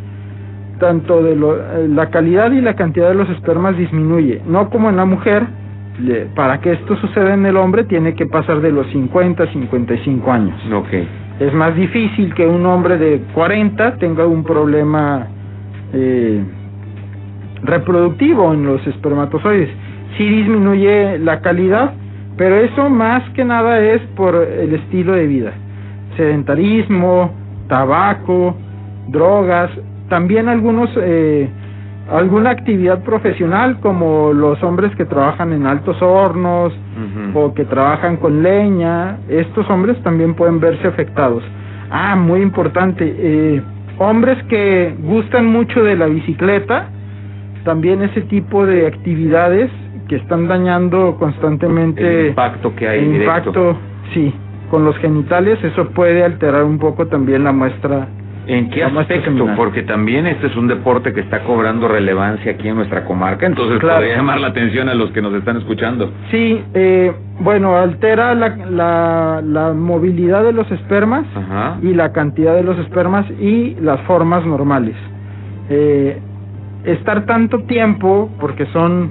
[0.79, 4.91] tanto de lo, eh, la calidad y la cantidad de los espermas disminuye, no como
[4.91, 5.45] en la mujer,
[6.35, 10.33] para que esto suceda en el hombre tiene que pasar de los 50 a 55
[10.33, 10.61] años.
[10.73, 11.09] Okay.
[11.41, 15.27] Es más difícil que un hombre de 40 tenga un problema
[15.93, 16.43] eh,
[17.63, 19.71] reproductivo en los espermatozoides.
[20.17, 21.93] Sí disminuye la calidad,
[22.37, 25.53] pero eso más que nada es por el estilo de vida.
[26.17, 27.33] Sedentarismo,
[27.69, 28.57] tabaco,
[29.09, 29.71] drogas,
[30.09, 31.49] también algunos eh,
[32.11, 36.73] alguna actividad profesional como los hombres que trabajan en altos hornos
[37.35, 41.43] o que trabajan con leña, estos hombres también pueden verse afectados.
[41.91, 43.63] Ah, muy importante, eh,
[43.99, 46.89] hombres que gustan mucho de la bicicleta,
[47.65, 49.71] también ese tipo de actividades
[50.09, 53.77] que están dañando constantemente el impacto que hay el impacto,
[54.15, 54.33] sí,
[54.71, 58.09] con los genitales, eso puede alterar un poco también la muestra
[58.47, 59.31] ¿En qué aspecto?
[59.57, 63.79] Porque también este es un deporte que está cobrando relevancia aquí en nuestra comarca, entonces
[63.81, 63.97] Claro.
[63.99, 66.13] podría llamar la atención a los que nos están escuchando.
[66.31, 71.79] Sí, eh, bueno, altera la, la, la movilidad de los espermas Ajá.
[71.83, 74.95] y la cantidad de los espermas y las formas normales.
[75.69, 76.21] Eh,
[76.85, 79.11] estar tanto tiempo, porque son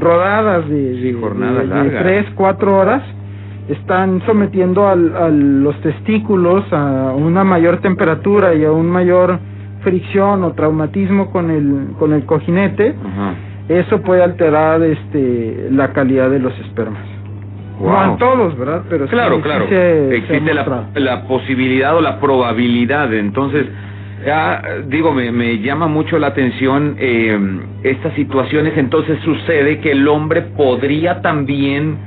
[0.00, 2.02] rodadas de, de, jornadas de- de largas.
[2.02, 3.02] tres, cuatro horas,
[3.68, 9.38] están sometiendo al- a los testículos a una mayor temperatura y a un mayor
[9.82, 13.34] fricción o traumatismo con el, con el cojinete, Ajá.
[13.68, 17.02] eso puede alterar este la calidad de los espermas.
[17.80, 18.12] No Wow.
[18.12, 18.82] en todos, ¿verdad?
[18.88, 19.66] Pero Claro, sí claro.
[19.68, 23.12] se Existe la, la posibilidad o la probabilidad.
[23.12, 23.66] Entonces,
[24.24, 27.38] ya, digo, me, me llama mucho la atención eh,
[27.82, 28.72] estas situaciones.
[28.78, 31.98] Entonces sucede que el hombre podría también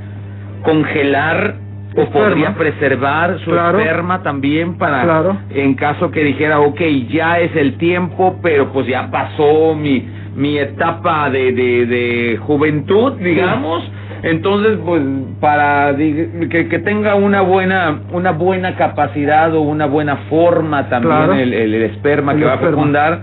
[0.63, 1.56] congelar
[1.95, 2.28] o Esperma.
[2.30, 3.80] podría preservar su Claro.
[3.80, 5.38] esperma también para Claro.
[5.50, 10.58] en caso que dijera, ok, ya es el tiempo, pero pues ya pasó mi, mi
[10.60, 13.84] etapa de, de, de juventud, digamos.
[14.22, 15.02] Entonces, pues,
[15.39, 21.34] para que, que tenga una buena una buena capacidad o una buena forma también Claro.
[21.34, 23.19] el, el, el esperma El que va a fecundar,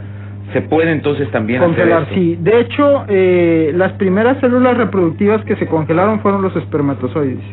[0.53, 2.39] se puede entonces también Congelar, hacer sí.
[2.41, 7.45] De hecho, eh, las primeras células reproductivas que se congelaron fueron los espermatozoides.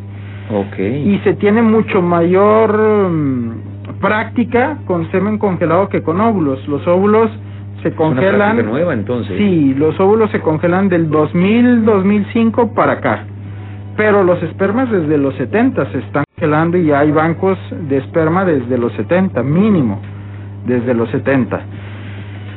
[0.52, 0.78] Ok.
[0.80, 6.68] Y se tiene mucho mayor mm, práctica con semen congelado que con óvulos.
[6.68, 7.32] Los óvulos
[7.82, 8.66] se Es una congelan.
[8.66, 9.38] nueva entonces.
[9.38, 13.26] Sí, los óvulos se congelan del 2000, 2005 para acá.
[13.98, 17.58] Pero los espermas desde los 70 se están congelando y ya hay bancos
[17.90, 20.02] de esperma desde los 70, mínimo,
[20.66, 21.62] desde los 70.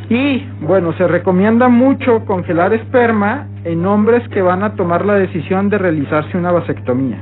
[0.09, 5.69] Y bueno, se recomienda mucho congelar esperma en hombres que van a tomar la decisión
[5.69, 7.19] de realizarse una vasectomía.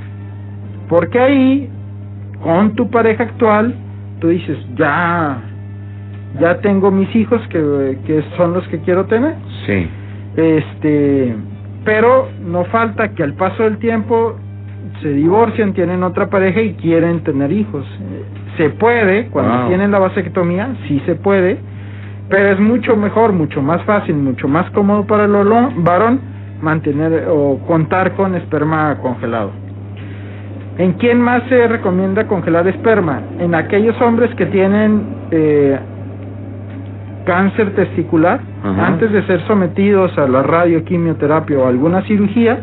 [0.88, 1.70] Porque ahí,
[2.42, 3.74] con tu pareja actual,
[4.20, 5.40] tú dices, ya,
[6.40, 9.34] ya tengo mis hijos que, que son los que quiero tener.
[9.66, 9.88] Sí.
[10.36, 11.34] Este,
[11.84, 14.36] pero no falta que al paso del tiempo
[15.00, 17.86] se divorcian, tienen otra pareja y quieren tener hijos.
[18.56, 21.58] Se puede, cuando tienen la vasectomía, sí se puede,
[22.28, 25.32] pero es mucho mejor, mucho más fácil, mucho más cómodo para el
[25.76, 26.20] varón
[26.60, 29.50] mantener o contar con esperma congelado.
[30.78, 33.20] ¿En quién más se recomienda congelar esperma?
[33.38, 35.78] En aquellos hombres que tienen eh,
[37.26, 42.58] cáncer testicular, antes de ser sometidos a la radioquimioterapia o alguna cirugía,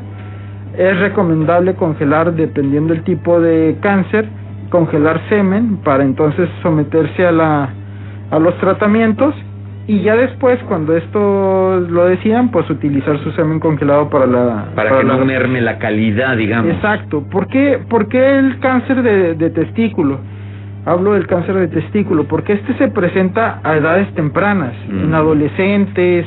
[0.77, 4.27] es recomendable congelar, dependiendo del tipo de cáncer,
[4.69, 7.69] congelar semen para entonces someterse a, la,
[8.31, 9.35] a los tratamientos
[9.87, 14.99] y ya después cuando esto lo decían pues utilizar su semen congelado para la para,
[14.99, 19.49] que no merme la calidad digamos exacto ¿por qué, por qué el cáncer de, de
[19.49, 20.19] testículo?
[20.85, 25.13] hablo del cáncer de testículo porque este se presenta a edades tempranas en mm.
[25.13, 26.25] adolescentes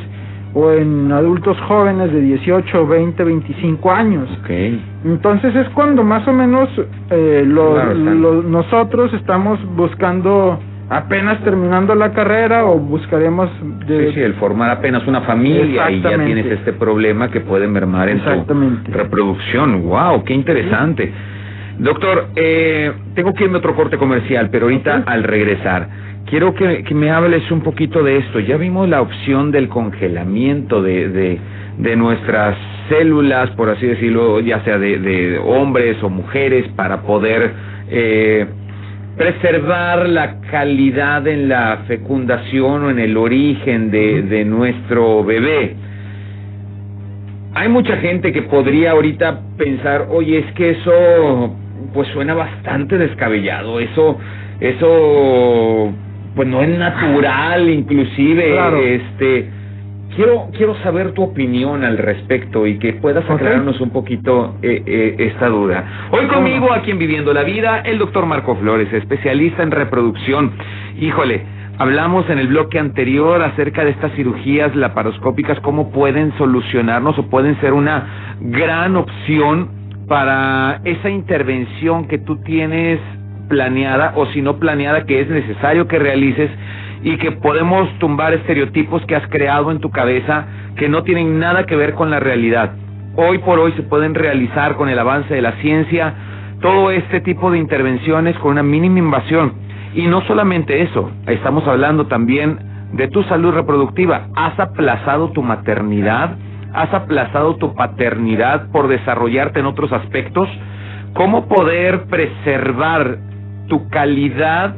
[0.54, 4.28] o en adultos jóvenes de 18, 20, 25 años.
[4.42, 4.80] Okay.
[5.04, 6.68] Entonces es cuando más o menos
[7.10, 13.50] eh, nosotros estamos buscando apenas terminando la carrera o buscaremos
[13.86, 14.08] de...
[14.08, 18.08] sí, sí, el formar apenas una familia y ya tienes este problema que puede mermar
[18.08, 19.82] en tu reproducción.
[19.84, 21.12] Wow, qué interesante.
[21.78, 25.88] Doctor, eh, tengo que irme a otro corte comercial, pero ahorita al regresar
[26.26, 28.40] quiero que, que, me hables un poquito de esto.
[28.40, 31.38] Ya vimos la opción del congelamiento de, de,
[31.78, 32.56] de nuestras
[32.88, 37.52] células, por así decirlo, ya sea de, de hombres o mujeres, para poder
[37.88, 38.46] eh,
[39.16, 45.76] preservar la calidad en la fecundación o en el origen de, de nuestro bebé.
[47.54, 51.56] Hay mucha gente que podría ahorita pensar, oye, es que eso
[51.92, 54.18] pues suena bastante descabellado, eso,
[54.58, 55.94] eso
[56.34, 59.48] pues no es natural, inclusive, este
[60.16, 65.16] quiero quiero saber tu opinión al respecto y que puedas aclararnos un poquito eh, eh,
[65.18, 66.08] esta duda.
[66.10, 70.52] Hoy conmigo aquí en Viviendo la Vida el doctor Marco Flores, especialista en reproducción.
[71.00, 71.42] Híjole,
[71.78, 77.60] hablamos en el bloque anterior acerca de estas cirugías laparoscópicas, cómo pueden solucionarnos o pueden
[77.60, 79.68] ser una gran opción
[80.08, 83.00] para esa intervención que tú tienes
[83.48, 86.50] planeada o si no planeada que es necesario que realices
[87.04, 91.66] y que podemos tumbar estereotipos que has creado en tu cabeza que no tienen nada
[91.66, 92.72] que ver con la realidad.
[93.14, 96.14] Hoy por hoy se pueden realizar con el avance de la ciencia
[96.60, 99.52] todo este tipo de intervenciones con una mínima invasión.
[99.94, 102.58] Y no solamente eso, estamos hablando también
[102.92, 104.28] de tu salud reproductiva.
[104.34, 106.36] ¿Has aplazado tu maternidad?
[106.72, 110.48] ¿Has aplazado tu paternidad por desarrollarte en otros aspectos?
[111.12, 113.18] ¿Cómo poder preservar
[113.68, 114.74] tu calidad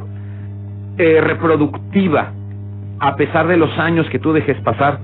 [0.98, 2.32] eh, reproductiva
[2.98, 4.98] a pesar de los años que tú dejes pasar.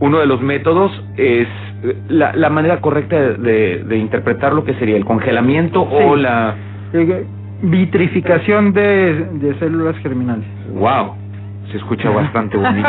[0.00, 1.48] Uno de los métodos es
[1.82, 6.54] eh, la, la manera correcta de, de, interpretar lo que sería el congelamiento o la
[6.92, 7.24] eh,
[7.62, 10.46] vitrificación de, de células germinales.
[10.74, 11.14] Wow,
[11.70, 12.88] se escucha bastante bonito.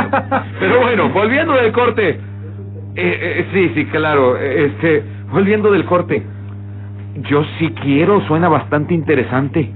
[0.60, 2.20] Pero bueno, volviendo del corte.
[2.96, 4.38] Eh, sí, sí, claro.
[4.38, 6.24] Este, volviendo del corte.
[7.30, 9.72] Yo sí quiero, suena bastante interesante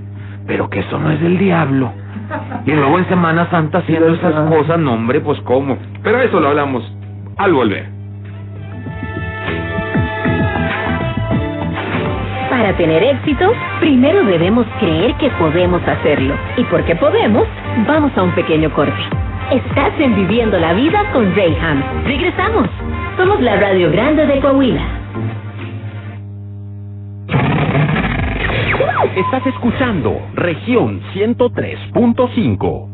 [0.48, 1.92] pero que eso no es del diablo.
[2.66, 5.78] Y luego en Semana Santa haciendo esas cosas, no hombre, pues cómo.
[6.04, 6.84] Pero eso lo hablamos
[7.38, 7.98] al volver.
[12.50, 16.34] Para tener éxito, primero debemos creer que podemos hacerlo.
[16.58, 17.46] Y porque podemos,
[17.88, 18.98] vamos a un pequeño corte.
[19.52, 21.84] Estás en Viviendo la Vida con Rayham.
[22.06, 22.68] Regresamos.
[23.16, 24.82] Somos la Radio Grande de Coahuila.
[29.03, 32.88] Estás escuchando región 103.5.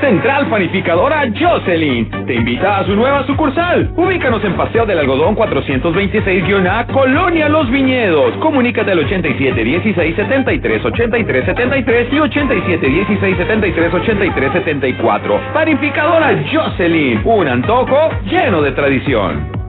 [0.00, 3.92] Central Panificadora Jocelyn te invita a su nueva sucursal.
[3.96, 8.34] Ubícanos en Paseo del Algodón 426-A, Colonia Los Viñedos.
[8.38, 15.40] Comunícate al 87 16 73 83 73 y 87 16 73 83 74.
[15.52, 19.63] Panificadora Jocelyn, un antojo lleno de tradición.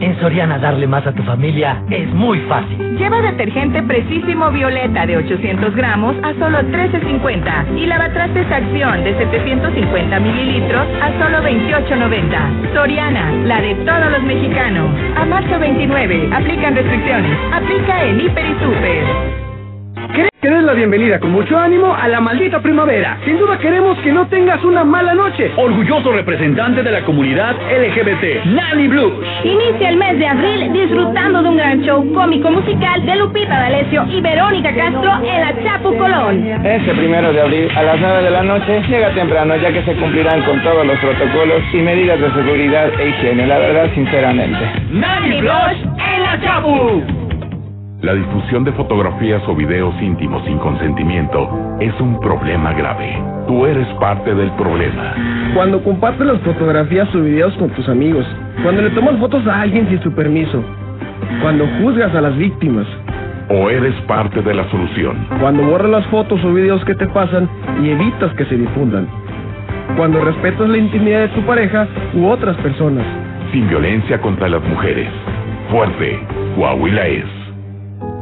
[0.00, 2.96] En Soriana darle más a tu familia es muy fácil.
[2.96, 10.20] Lleva detergente Precisísimo Violeta de 800 gramos a solo 13.50 y lavatrastes Acción de 750
[10.20, 12.74] mililitros a solo 28.90.
[12.74, 14.90] Soriana, la de todos los mexicanos.
[15.16, 17.38] A marzo 29, aplican restricciones.
[17.52, 19.49] Aplica en Hiper y Super.
[20.12, 23.18] Que des la bienvenida con mucho ánimo a la maldita primavera.
[23.26, 25.52] Sin duda queremos que no tengas una mala noche.
[25.56, 29.12] Orgulloso representante de la comunidad LGBT, Nani Blues.
[29.44, 34.06] Inicia el mes de abril disfrutando de un gran show cómico musical de Lupita D'Alessio
[34.08, 36.46] y Verónica Castro en la Chapu Colón.
[36.64, 39.94] Este primero de abril a las 9 de la noche llega temprano ya que se
[39.94, 43.46] cumplirán con todos los protocolos y medidas de seguridad e higiene.
[43.46, 44.58] La verdad, sinceramente.
[44.90, 45.76] Nani Blues
[46.14, 47.19] en la Chapu.
[48.02, 53.22] La difusión de fotografías o videos íntimos sin consentimiento es un problema grave.
[53.46, 55.14] Tú eres parte del problema.
[55.54, 58.24] Cuando compartes las fotografías o videos con tus amigos.
[58.62, 60.64] Cuando le tomas fotos a alguien sin su permiso.
[61.42, 62.86] Cuando juzgas a las víctimas.
[63.50, 65.18] O eres parte de la solución.
[65.38, 67.50] Cuando borras las fotos o videos que te pasan
[67.82, 69.08] y evitas que se difundan.
[69.98, 73.04] Cuando respetas la intimidad de tu pareja u otras personas.
[73.52, 75.08] Sin violencia contra las mujeres.
[75.70, 76.18] Fuerte.
[76.56, 77.39] Coahuila es.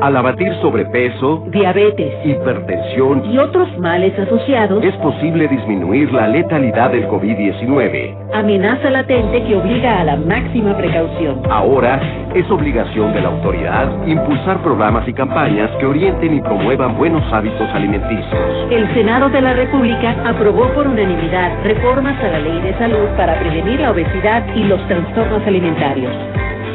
[0.00, 7.08] Al abatir sobrepeso, diabetes, hipertensión y otros males asociados, es posible disminuir la letalidad del
[7.08, 8.32] COVID-19.
[8.32, 11.42] Amenaza latente que obliga a la máxima precaución.
[11.50, 12.00] Ahora
[12.32, 17.68] es obligación de la autoridad impulsar programas y campañas que orienten y promuevan buenos hábitos
[17.74, 18.70] alimenticios.
[18.70, 23.38] El Senado de la República aprobó por unanimidad reformas a la ley de salud para
[23.40, 26.12] prevenir la obesidad y los trastornos alimentarios.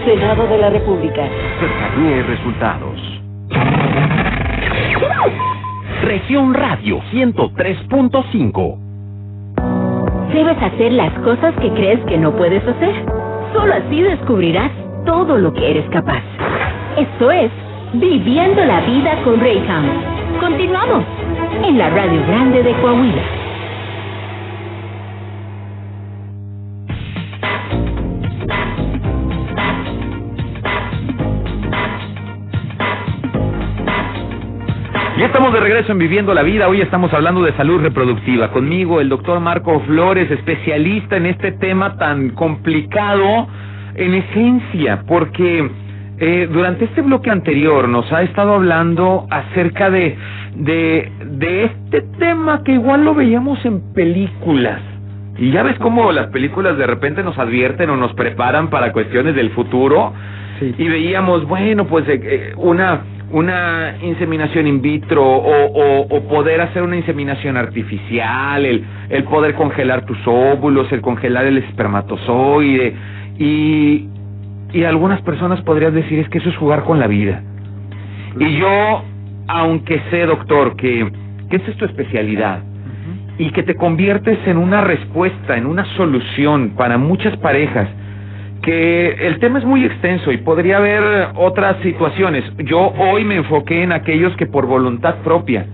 [0.05, 1.26] Senado de la República.
[1.61, 3.12] Cercanía y resultados.
[6.04, 8.78] Región Radio 103.5.
[10.34, 12.93] Debes hacer las cosas que crees que no puedes hacer.
[13.54, 14.72] Solo así descubrirás
[15.06, 16.24] todo lo que eres capaz.
[16.97, 17.51] Esto es
[17.93, 19.86] Viviendo la Vida con Rayham.
[20.39, 21.04] Continuamos
[21.64, 23.42] en la Radio Grande de Coahuila.
[35.34, 36.67] Estamos de regreso en Viviendo la Vida.
[36.67, 38.51] Hoy estamos hablando de salud reproductiva.
[38.51, 43.47] Conmigo el doctor Marco Flores, especialista en este tema tan complicado
[43.95, 45.71] en esencia, porque
[46.19, 50.15] eh, durante este bloque anterior nos ha estado hablando acerca de,
[50.53, 54.81] de, de este tema que igual lo veíamos en películas.
[55.39, 59.34] Y ya ves cómo las películas de repente nos advierten o nos preparan para cuestiones
[59.34, 60.13] del futuro.
[60.61, 63.01] Y veíamos, bueno, pues eh, eh, una
[63.34, 69.55] una inseminación in vitro o, o, o, poder hacer una inseminación artificial, el, el poder
[69.55, 72.93] congelar tus óvulos, el congelar el espermatozoide
[73.39, 74.07] y,
[74.71, 77.41] y algunas personas podrían decir es que eso es jugar con la vida.
[78.39, 79.03] Y yo,
[79.47, 81.11] aunque sé, doctor, que,
[81.49, 82.61] que esa es tu especialidad
[83.39, 87.89] y que te conviertes en una respuesta, en una solución para muchas parejas,
[88.64, 92.45] que el tema es muy extenso y podría haber otras situaciones.
[92.59, 95.68] Yo hoy me enfoqué en aquellos que por voluntad propia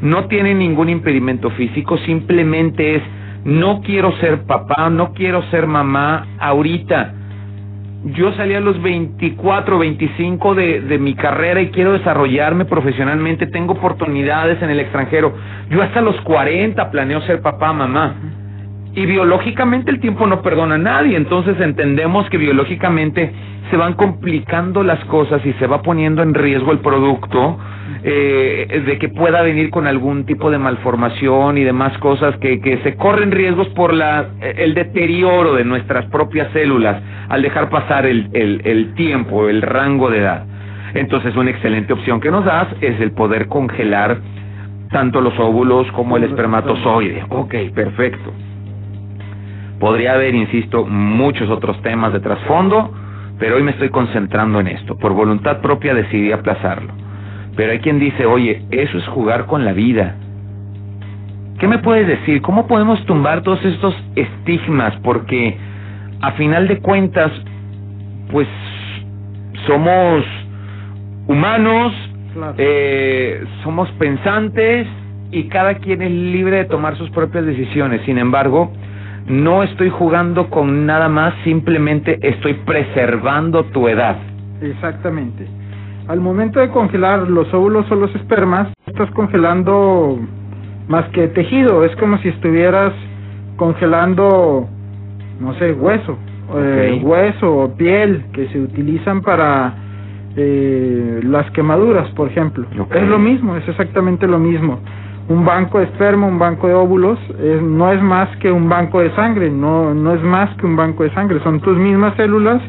[0.00, 3.02] no tienen ningún impedimento físico, simplemente es
[3.44, 7.12] no quiero ser papá, no quiero ser mamá ahorita.
[8.16, 13.74] Yo salí a los 24, 25 de, de mi carrera y quiero desarrollarme profesionalmente, tengo
[13.74, 15.34] oportunidades en el extranjero.
[15.70, 18.14] Yo hasta los 40 planeo ser papá, mamá
[18.94, 23.32] y biológicamente el tiempo no perdona a nadie, entonces entendemos que biológicamente
[23.70, 27.58] se van complicando las cosas y se va poniendo en riesgo el producto
[28.04, 32.78] eh, de que pueda venir con algún tipo de malformación y demás cosas que, que
[32.82, 38.28] se corren riesgos por la, el deterioro de nuestras propias células al dejar pasar el,
[38.32, 40.44] el, el tiempo, el rango de edad.
[40.94, 44.18] Entonces una excelente opción que nos das es el poder congelar
[44.90, 47.24] tanto los óvulos como el espermatozoide.
[47.30, 48.32] Ok, perfecto.
[49.84, 52.90] Podría haber, insisto, muchos otros temas de trasfondo,
[53.38, 54.96] pero hoy me estoy concentrando en esto.
[54.96, 56.90] Por voluntad propia decidí aplazarlo.
[57.54, 60.14] Pero hay quien dice, oye, eso es jugar con la vida.
[61.58, 62.40] ¿Qué me puedes decir?
[62.40, 64.94] ¿Cómo podemos tumbar todos estos estigmas?
[65.02, 65.54] Porque
[66.22, 67.30] a final de cuentas,
[68.32, 68.48] pues
[69.66, 70.24] somos
[71.26, 71.92] humanos,
[72.56, 74.86] eh, somos pensantes
[75.30, 78.00] y cada quien es libre de tomar sus propias decisiones.
[78.06, 78.72] Sin embargo,
[79.26, 84.16] no estoy jugando con nada más, simplemente estoy preservando tu edad.
[84.60, 85.46] Exactamente.
[86.06, 90.18] al momento de congelar los óvulos o los espermas, estás congelando
[90.86, 92.92] más que tejido, es como si estuvieras
[93.56, 94.68] congelando,
[95.40, 96.18] no sé, hueso,
[96.56, 99.74] eh, hueso o piel que se utilizan para
[100.36, 102.66] eh, las quemaduras, por ejemplo.
[102.92, 104.80] Es lo mismo, es exactamente lo mismo.
[105.28, 109.00] Un banco de esperma, un banco de óvulos, es, no es más que un banco
[109.00, 112.60] de sangre, no, no es más que un banco de sangre, son tus mismas células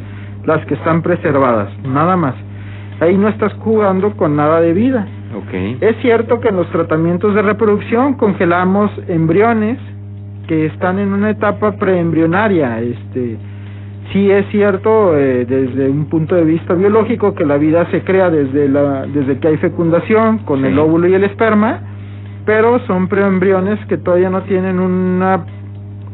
[0.45, 2.35] las que están preservadas, nada más.
[3.01, 5.05] Ahí no estás jugando con nada de vida.
[5.47, 5.77] Okay.
[5.81, 9.77] Es cierto que en los tratamientos de reproducción congelamos embriones
[10.47, 12.79] que están en una etapa preembrionaria.
[12.79, 13.37] Este,
[14.13, 18.29] sí es cierto eh, desde un punto de vista biológico que la vida se crea
[18.29, 21.81] desde la desde que hay fecundación con el óvulo y el esperma,
[22.45, 25.45] pero son preembriones que todavía no tienen una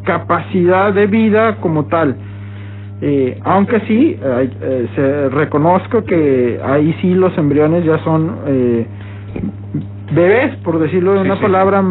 [0.03, 2.15] capacidad de vida como tal.
[3.01, 8.85] Eh, aunque sí, eh, se reconozco que ahí sí los embriones ya son eh,
[10.13, 11.83] bebés, por decirlo de una palabra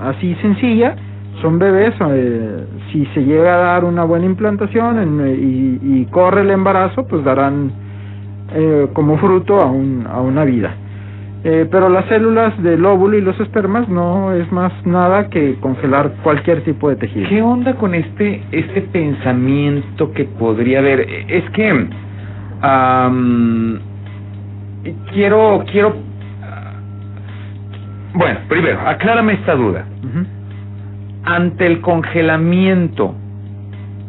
[0.00, 0.94] así sencilla,
[1.40, 1.94] son bebés.
[2.00, 7.06] Eh, si se llega a dar una buena implantación en, y, y, corre el embarazo,
[7.06, 7.70] pues darán
[8.54, 10.74] eh, como fruto a, un, a una vida.
[11.50, 16.12] Eh, pero las células del óvulo y los espermas no es más nada que congelar
[16.22, 17.26] cualquier tipo de tejido.
[17.26, 21.00] ¿Qué onda con este este pensamiento que podría haber?
[21.26, 21.88] Es que
[25.14, 25.96] quiero quiero
[28.12, 29.86] bueno, primero, aclárame esta duda.
[31.24, 33.14] Ante el congelamiento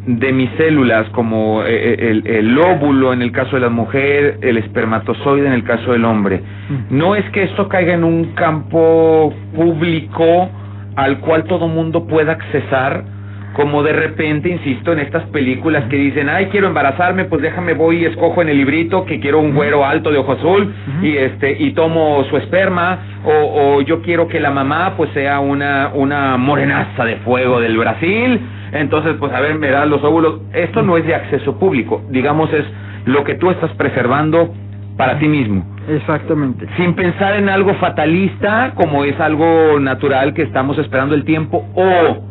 [0.06, 4.38] de mis células, como eh, eh, el, el, óvulo en el caso de la mujer,
[4.42, 6.42] el espermatozoide en el caso del hombre.
[6.90, 10.50] No es que esto caiga en un campo público
[10.96, 13.04] al cual todo mundo pueda accesar,
[13.54, 17.98] como de repente, insisto, en estas películas que dicen, ay, quiero embarazarme, pues déjame, voy
[17.98, 21.58] y escojo en el librito que quiero un güero alto de ojo azul y este
[21.60, 23.32] y tomo su esperma, o,
[23.78, 28.40] o yo quiero que la mamá pues sea una, una morenaza de fuego del Brasil,
[28.72, 30.42] entonces, pues a ver, me los óvulos.
[30.54, 32.66] Esto no es de acceso público, digamos, es
[33.06, 34.54] lo que tú estás preservando
[34.98, 35.66] para ti mismo.
[35.88, 36.68] Exactamente.
[36.78, 42.30] Sin pensar en algo fatalista, como es algo natural que estamos esperando el tiempo, o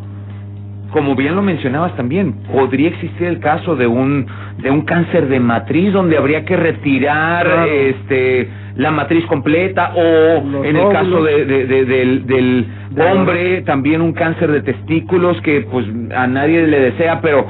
[0.92, 4.26] como bien lo mencionabas también, podría existir el caso de un
[4.58, 10.76] de un cáncer de matriz donde habría que retirar este la matriz completa o en
[10.76, 12.66] el caso de, del, del
[13.00, 17.46] hombre también un cáncer de testículos que pues a nadie le desea, pero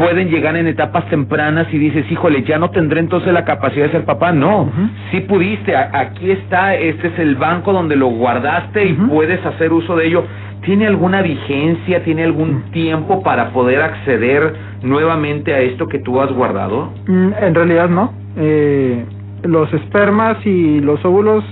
[0.00, 3.92] pueden llegar en etapas tempranas y dices, híjole, ya no tendré entonces la capacidad de
[3.92, 4.32] ser papá.
[4.32, 4.70] No,
[5.10, 9.96] sí pudiste, aquí está, este es el banco donde lo guardaste y puedes hacer uso
[9.96, 10.24] de ello.
[10.62, 16.32] ¿Tiene alguna vigencia, tiene algún tiempo para poder acceder nuevamente a esto que tú has
[16.32, 16.92] guardado?
[17.06, 18.12] Mm, en realidad no.
[18.36, 19.04] Eh,
[19.42, 21.44] los espermas y los óvulos,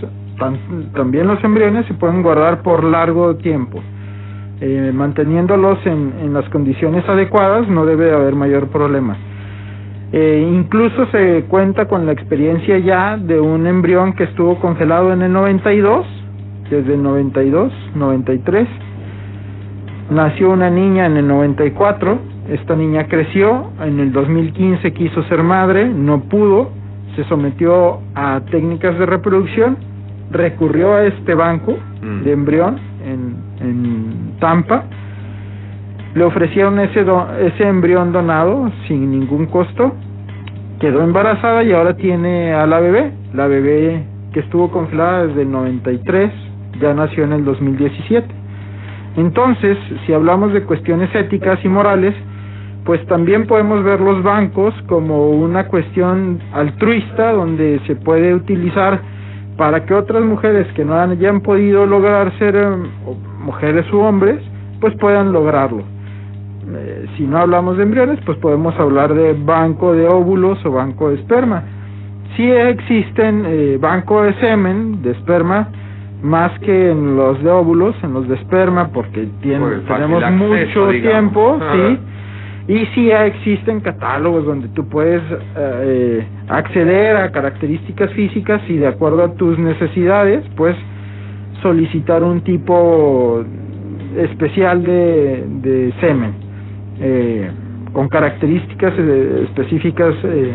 [0.94, 3.82] también los embriones, se pueden guardar por largo tiempo.
[4.60, 9.16] Eh, manteniéndolos en, las condiciones adecuadas no debe haber mayor problema.
[10.12, 15.22] Eh, incluso se cuenta con la experiencia ya de un embrión que estuvo congelado en
[15.22, 16.06] el 92,
[16.70, 18.68] desde el 92, 93
[20.10, 22.18] Nació una niña en el 94,
[22.48, 26.70] esta niña creció, en el 2015 quiso ser madre, no pudo,
[27.18, 29.76] se sometió a técnicas de reproducción,
[30.30, 32.22] recurrió a este banco mm.
[32.22, 34.84] de embrión en, en Tampa,
[36.14, 37.04] le ofrecieron ese,
[37.40, 39.96] ese embrión donado sin ningún costo,
[40.78, 45.50] quedó embarazada y ahora tiene a la bebé, la bebé que estuvo congelada desde el
[45.50, 46.30] 93,
[46.80, 48.28] ya nació en el 2017.
[49.16, 52.14] Entonces, si hablamos de cuestiones éticas y morales,
[52.88, 59.02] pues también podemos ver los bancos como una cuestión altruista donde se puede utilizar
[59.58, 62.66] para que otras mujeres que no hayan podido lograr ser eh,
[63.40, 64.40] mujeres u hombres,
[64.80, 65.82] pues puedan lograrlo.
[66.66, 71.10] Eh, si no hablamos de embriones, pues podemos hablar de banco de óvulos o banco
[71.10, 71.64] de esperma.
[72.38, 75.68] Si existen eh, banco de semen, de esperma,
[76.22, 81.58] más que en los de óvulos, en los de esperma, porque tienen, tenemos mucho tiempo,
[81.74, 81.98] sí.
[82.68, 85.22] Y sí ya existen catálogos donde tú puedes
[85.56, 90.76] eh, acceder a características físicas y de acuerdo a tus necesidades, pues
[91.62, 93.42] solicitar un tipo
[94.16, 96.34] especial de, de semen,
[97.00, 97.50] eh,
[97.92, 100.52] con características eh, específicas eh,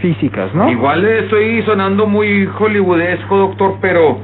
[0.00, 0.70] físicas, ¿no?
[0.70, 4.18] Igual estoy sonando muy hollywoodesco, doctor, pero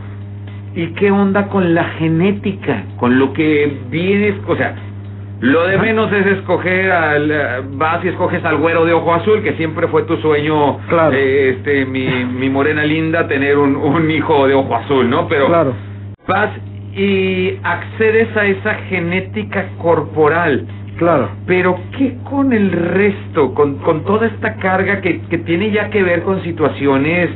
[0.76, 2.84] ¿Y qué onda con la genética?
[2.98, 4.74] Con lo que vienes, o sea,
[5.44, 9.42] Lo de menos es escoger al, eh, vas y escoges al güero de ojo azul,
[9.42, 11.14] que siempre fue tu sueño, Claro.
[11.14, 15.28] eh, este, mi, mi morena linda, tener un, un hijo de ojo azul, ¿no?
[15.28, 15.74] Pero Claro.
[16.26, 16.48] vas
[16.96, 20.66] y accedes a esa genética corporal.
[20.96, 21.28] Claro.
[21.46, 23.52] Pero ¿qué con el resto?
[23.52, 27.28] Con, con toda esta carga que, que tiene ya que ver con situaciones,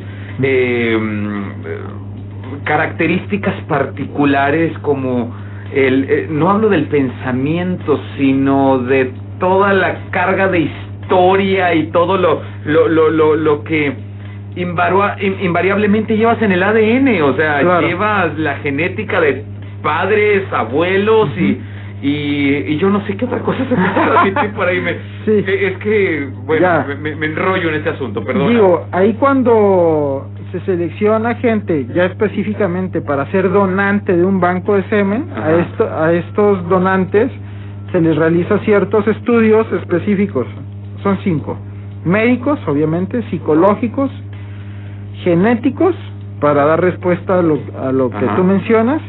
[0.43, 5.31] eh, mm, características particulares como
[5.73, 12.17] el, eh, no hablo del pensamiento, sino de toda la carga de historia y todo
[12.19, 13.93] lo, lo, lo, lo, lo que
[14.57, 17.87] invarua- in- invariablemente llevas en el ADN, o sea, Claro.
[17.87, 19.45] llevas la genética de
[19.83, 21.61] padres, abuelos y,
[22.03, 24.81] y, y yo no sé qué otra cosa se me transmitir por ahí.
[24.81, 28.49] Me, eh, Es que, bueno, me- me enrollo en este asunto, perdón.
[28.49, 34.83] Digo, ahí cuando se selecciona gente ya específicamente para ser donante de un banco de
[34.85, 37.31] semen, a, esto, a estos donantes
[37.93, 40.47] se les realiza ciertos estudios específicos.
[41.03, 41.57] Son cinco.
[42.05, 44.11] Médicos, obviamente, psicológicos,
[45.25, 45.95] genéticos,
[46.41, 49.03] para dar respuesta a lo, a lo que tú mencionas,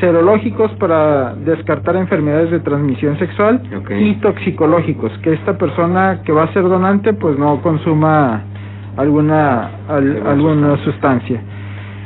[0.00, 3.62] serológicos para descartar enfermedades de transmisión sexual
[3.98, 8.42] y toxicológicos, que esta persona que va a ser donante pues no consuma
[8.96, 11.40] alguna al- alguna sustancia.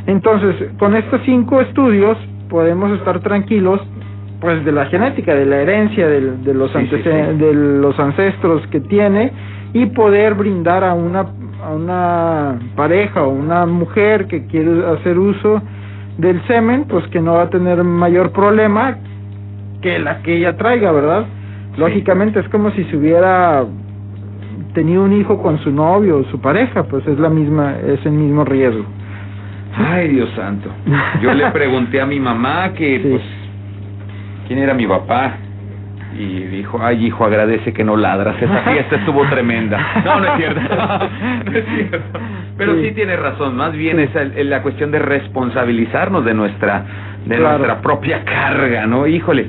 [0.06, 2.16] Entonces, con estos cinco estudios
[2.48, 3.80] podemos estar tranquilos
[4.40, 7.38] pues de la genética, de la herencia de los Sí, sí, antece- sí.
[7.38, 9.32] de los ancestros que tiene
[9.72, 11.26] y poder brindar a una
[11.60, 15.60] a una pareja o una mujer que quiere hacer uso
[16.16, 18.96] del semen, pues que no va a tener mayor problema
[19.82, 21.26] que la que ella traiga, ¿verdad?
[21.76, 23.64] Lógicamente es como si se hubiera
[24.78, 28.12] tenido un hijo con su novio o su pareja, pues es la misma, es el
[28.12, 28.84] mismo riesgo.
[29.76, 30.70] Ay, Dios santo.
[31.20, 33.22] Yo le pregunté a mi mamá que, pues,
[34.46, 35.32] quién era mi papá.
[36.16, 38.40] Y dijo, ay, hijo, agradece que no ladras.
[38.40, 39.78] Esa fiesta estuvo tremenda.
[40.04, 40.60] No, no es cierto.
[41.44, 42.18] No es cierto.
[42.56, 43.56] Pero sí, tiene razón.
[43.56, 44.10] Más bien es
[44.46, 46.84] la cuestión de responsabilizarnos de nuestra,
[47.26, 47.58] de Claro.
[47.58, 49.06] nuestra propia carga, ¿no?
[49.06, 49.46] Híjole.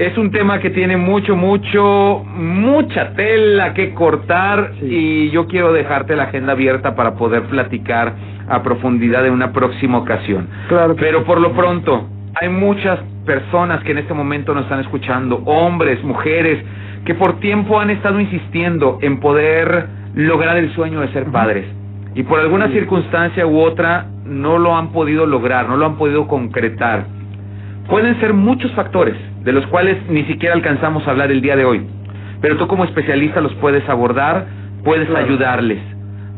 [0.00, 6.16] Es un tema que tiene mucho, mucho, mucha tela que cortar y yo quiero dejarte
[6.16, 8.14] la agenda abierta para poder platicar
[8.48, 10.48] a profundidad en una próxima ocasión.
[10.68, 12.08] Claro que Pero por lo pronto,
[12.40, 16.64] hay muchas personas que en este momento nos están escuchando, hombres, mujeres,
[17.04, 21.66] que por tiempo han estado insistiendo en poder lograr el sueño de ser padres.
[22.14, 26.26] Y por alguna circunstancia u otra no lo han podido lograr, no lo han podido
[26.26, 27.04] concretar.
[27.86, 31.64] Pueden ser muchos factores, de los cuales ni siquiera alcanzamos a hablar el día de
[31.64, 31.82] hoy.
[32.40, 34.46] Pero tú como especialista los puedes abordar,
[34.84, 35.26] puedes Claro.
[35.26, 35.78] ayudarles.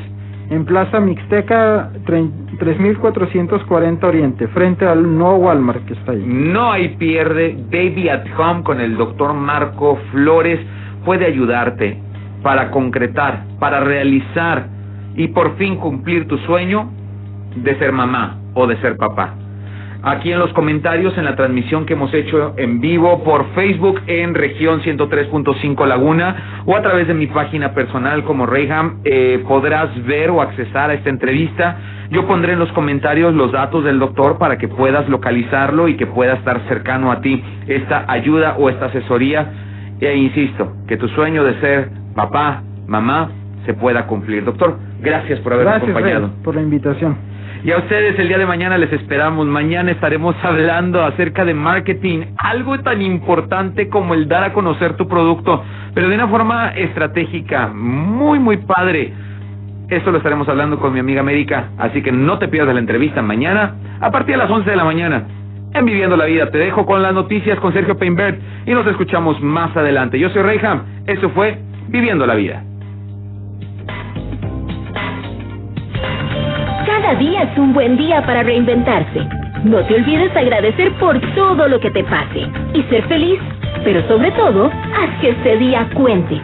[0.49, 6.23] en Plaza Mixteca tre- 3440 Oriente, frente al nuevo Walmart que está ahí.
[6.25, 10.59] No hay pierde, Baby at Home con el doctor Marco Flores
[11.03, 11.99] puede ayudarte
[12.41, 14.67] para concretar, para realizar
[15.15, 16.89] y por fin cumplir tu sueño
[17.55, 19.33] de ser mamá o de ser papá.
[20.07, 24.35] Aquí en los comentarios, en la transmisión que hemos hecho en vivo por Facebook en
[24.35, 30.29] región 103.5 Laguna o a través de mi página personal como Reyham, eh, podrás ver
[30.29, 31.77] o accesar a esta entrevista.
[32.11, 36.05] Yo pondré en los comentarios los datos del doctor para que puedas localizarlo y que
[36.05, 39.53] pueda estar cercano a ti esta ayuda o esta asesoría.
[39.99, 43.31] E insisto, que tu sueño de ser papá, mamá,
[43.65, 44.45] se pueda cumplir.
[44.45, 46.43] Doctor, gracias por habernos Gracias, Rey, acompañado.
[46.43, 47.34] por la invitación.
[47.65, 49.47] Y a ustedes el día de mañana les esperamos.
[49.47, 55.07] Mañana estaremos hablando acerca de marketing, algo tan importante como el dar a conocer tu
[55.07, 55.63] producto,
[55.95, 59.11] pero de una forma estratégica, muy, muy padre.
[59.89, 63.23] Esto lo estaremos hablando con mi amiga América, así que no te pierdas la entrevista
[63.23, 65.23] mañana a partir de las 11 de la mañana.
[65.73, 69.41] En Viviendo la Vida te dejo con las noticias con Sergio Peinbert y nos escuchamos
[69.41, 70.19] más adelante.
[70.19, 71.57] Yo soy Reyham, eso fue
[71.87, 72.63] Viviendo la Vida.
[77.05, 79.27] Cada día es un buen día para reinventarse.
[79.63, 83.39] No te olvides agradecer por todo lo que te pase y ser feliz,
[83.83, 86.41] pero sobre todo, haz que este día cuente.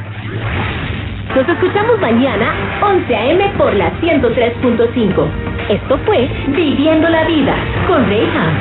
[1.35, 3.51] Nos escuchamos mañana, 11 a.m.
[3.57, 5.25] por la 103.5.
[5.69, 7.55] Esto fue Viviendo la Vida
[7.87, 8.53] con Reyham.